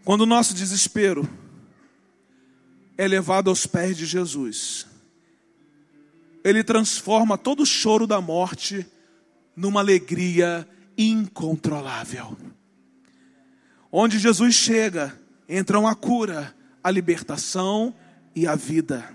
Quando 0.04 0.22
o 0.22 0.26
nosso 0.26 0.54
desespero 0.54 1.30
é 2.98 3.08
levado 3.08 3.50
aos 3.50 3.66
pés 3.66 3.98
de 3.98 4.06
Jesus, 4.06 4.86
ele 6.44 6.64
transforma 6.64 7.38
todo 7.38 7.64
o 7.64 7.66
choro 7.66 8.06
da 8.06 8.20
morte 8.20 8.86
numa 9.56 9.80
alegria 9.80 10.68
incontrolável. 10.98 12.38
Onde 13.92 14.20
Jesus 14.20 14.56
chega, 14.56 15.18
entram 15.48 15.88
a 15.88 15.96
cura, 15.96 16.54
a 16.84 16.92
libertação 16.92 17.94
e 18.36 18.48
a 18.48 18.56
vida. 18.56 19.08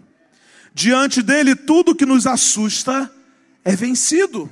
Diante 0.72 1.22
dele, 1.22 1.54
tudo 1.54 1.94
que 1.94 2.06
nos 2.06 2.26
assusta 2.26 3.12
é 3.64 3.74
vencido. 3.74 4.50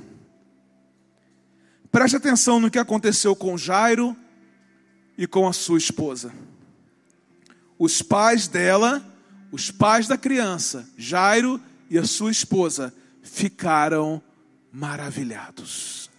Preste 1.91 2.17
atenção 2.17 2.59
no 2.59 2.69
que 2.69 2.77
aconteceu 2.77 3.35
com 3.35 3.57
Jairo 3.57 4.15
e 5.17 5.25
com 5.25 5.47
a 5.47 5.53
sua 5.53 5.77
esposa. 5.77 6.33
Os 7.79 8.01
pais 8.01 8.47
dela, 8.47 9.03
os 9.57 9.71
pais 9.71 10.07
da 10.07 10.15
criança, 10.15 10.87
Jairo 10.95 11.59
e 11.89 11.97
a 11.97 12.05
sua 12.05 12.29
esposa, 12.29 12.93
ficaram 13.23 14.21
maravilhados. 14.71 16.11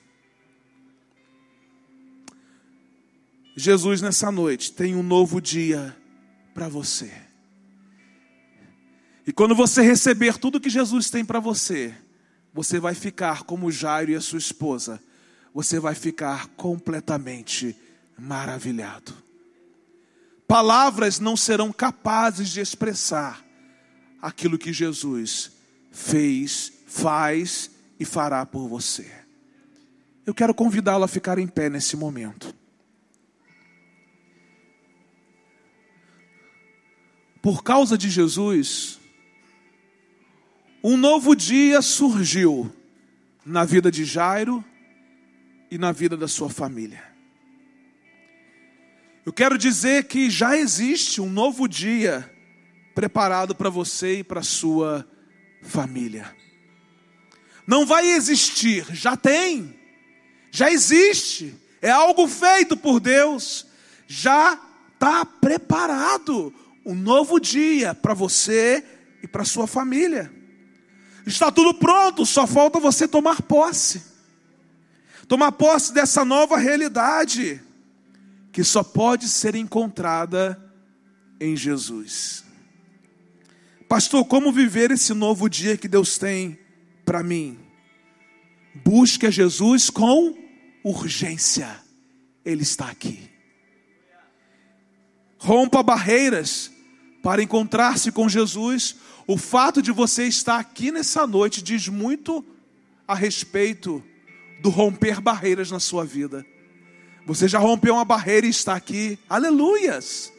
Jesus, 3.57 4.03
nessa 4.03 4.33
noite, 4.33 4.72
tem 4.72 4.96
um 4.96 5.05
novo 5.05 5.40
dia 5.40 5.96
para 6.53 6.68
você. 6.68 7.12
E 9.24 9.33
quando 9.33 9.55
você 9.55 9.83
receber 9.83 10.37
tudo 10.37 10.59
que 10.59 10.68
Jesus 10.68 11.09
tem 11.09 11.24
para 11.24 11.38
você, 11.38 11.94
você 12.53 12.81
vai 12.81 12.94
ficar 12.96 13.44
como 13.44 13.70
Jairo 13.70 14.11
e 14.11 14.16
a 14.16 14.20
sua 14.20 14.40
esposa, 14.40 15.01
você 15.55 15.79
vai 15.79 15.94
ficar 15.94 16.48
completamente 16.57 17.77
maravilhado. 18.18 19.28
Palavras 20.48 21.20
não 21.20 21.37
serão 21.37 21.72
capazes 21.72 22.48
de 22.48 22.61
expressar 22.61 23.44
aquilo 24.20 24.58
que 24.58 24.72
Jesus 24.72 25.52
fez, 25.92 26.72
faz 26.88 27.70
e 28.00 28.04
fará 28.04 28.44
por 28.44 28.66
você. 28.66 29.08
Eu 30.26 30.34
quero 30.34 30.52
convidá-lo 30.52 31.04
a 31.04 31.08
ficar 31.08 31.38
em 31.38 31.46
pé 31.46 31.68
nesse 31.70 31.96
momento. 31.96 32.58
por 37.48 37.62
causa 37.62 37.96
de 37.96 38.11
Jesus, 38.11 39.00
um 40.84 40.98
novo 40.98 41.34
dia 41.34 41.80
surgiu 41.80 42.70
na 43.42 43.64
vida 43.64 43.90
de 43.90 44.04
Jairo 44.04 44.62
e 45.70 45.78
na 45.78 45.90
vida 45.90 46.14
da 46.14 46.28
sua 46.28 46.50
família. 46.50 47.08
Eu 49.29 49.33
quero 49.35 49.59
dizer 49.59 50.05
que 50.05 50.31
já 50.31 50.57
existe 50.57 51.21
um 51.21 51.29
novo 51.29 51.69
dia 51.69 52.35
preparado 52.95 53.55
para 53.55 53.69
você 53.69 54.21
e 54.21 54.25
para 54.25 54.43
sua 54.43 55.07
família. 55.61 56.35
Não 57.67 57.85
vai 57.85 58.09
existir, 58.09 58.87
já 58.91 59.19
tem, 59.19 59.79
já 60.51 60.71
existe, 60.71 61.55
é 61.83 61.91
algo 61.91 62.27
feito 62.27 62.75
por 62.75 63.01
Deus, 63.01 63.67
já 64.07 64.59
está 64.95 65.27
preparado 65.27 66.51
um 66.83 66.95
novo 66.95 67.38
dia 67.38 67.95
para 67.95 68.14
você 68.14 68.83
e 69.23 69.29
para 69.29 69.45
sua 69.45 69.67
família. 69.67 70.33
Está 71.27 71.53
tudo 71.53 71.75
pronto, 71.75 72.25
só 72.25 72.47
falta 72.47 72.81
você 72.81 73.07
tomar 73.07 73.43
posse. 73.43 74.03
Tomar 75.29 75.53
posse 75.53 75.93
dessa 75.93 76.25
nova 76.25 76.57
realidade 76.57 77.67
que 78.59 78.64
só 78.64 78.83
pode 78.83 79.29
ser 79.29 79.55
encontrada 79.55 80.61
em 81.40 81.57
Jesus. 81.57 82.44
Pastor, 83.88 84.25
como 84.25 84.51
viver 84.51 84.90
esse 84.90 85.14
novo 85.14 85.49
dia 85.49 85.77
que 85.77 85.87
Deus 85.87 86.18
tem 86.18 86.59
para 87.05 87.23
mim? 87.23 87.57
Busque 88.85 89.29
a 89.29 89.31
Jesus 89.31 89.90
com 89.90 90.37
urgência. 90.83 91.68
Ele 92.44 92.64
está 92.64 92.90
aqui. 92.90 93.31
Rompa 95.38 95.81
barreiras 95.81 96.73
para 97.23 97.40
encontrar-se 97.40 98.11
com 98.11 98.29
Jesus. 98.29 98.97
O 99.25 99.37
fato 99.37 99.81
de 99.81 99.92
você 99.92 100.25
estar 100.25 100.59
aqui 100.59 100.90
nessa 100.90 101.29
noite 101.29 101.62
diz 101.62 101.87
muito 101.87 102.44
a 103.07 103.14
respeito 103.14 104.03
do 104.61 104.68
romper 104.68 105.21
barreiras 105.21 105.71
na 105.71 105.79
sua 105.79 106.05
vida. 106.05 106.44
Você 107.29 107.47
já 107.47 107.59
rompeu 107.59 107.93
uma 107.93 108.07
barreira 108.07 108.47
e 108.47 108.49
está 108.51 108.75
aqui. 108.75 109.19
Aleluias! 109.29 110.33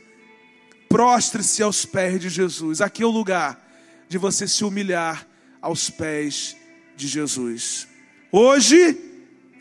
Prostre-se 0.90 1.62
aos 1.62 1.86
pés 1.86 2.20
de 2.20 2.30
Jesus. 2.30 2.82
Aqui 2.82 3.04
é 3.04 3.06
o 3.06 3.12
lugar 3.12 3.64
de 4.10 4.18
você 4.18 4.48
se 4.48 4.66
humilhar 4.66 5.28
aos 5.62 5.92
pés 5.92 6.58
de 6.98 7.08
Jesus. 7.08 7.88
Hoje 8.32 8.98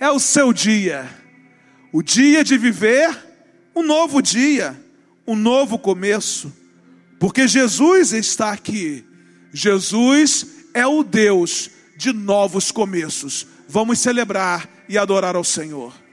é 0.00 0.10
o 0.10 0.18
seu 0.18 0.54
dia, 0.54 1.06
o 1.92 2.02
dia 2.02 2.42
de 2.42 2.56
viver 2.56 3.14
um 3.76 3.82
novo 3.82 4.22
dia, 4.22 4.74
um 5.26 5.36
novo 5.36 5.78
começo. 5.78 6.50
Porque 7.20 7.46
Jesus 7.46 8.14
está 8.14 8.52
aqui. 8.52 9.04
Jesus 9.52 10.46
é 10.72 10.86
o 10.86 11.02
Deus 11.04 11.68
de 11.94 12.10
novos 12.10 12.72
começos. 12.72 13.46
Vamos 13.68 13.98
celebrar 13.98 14.66
e 14.88 14.96
adorar 14.96 15.36
ao 15.36 15.44
Senhor. 15.44 16.07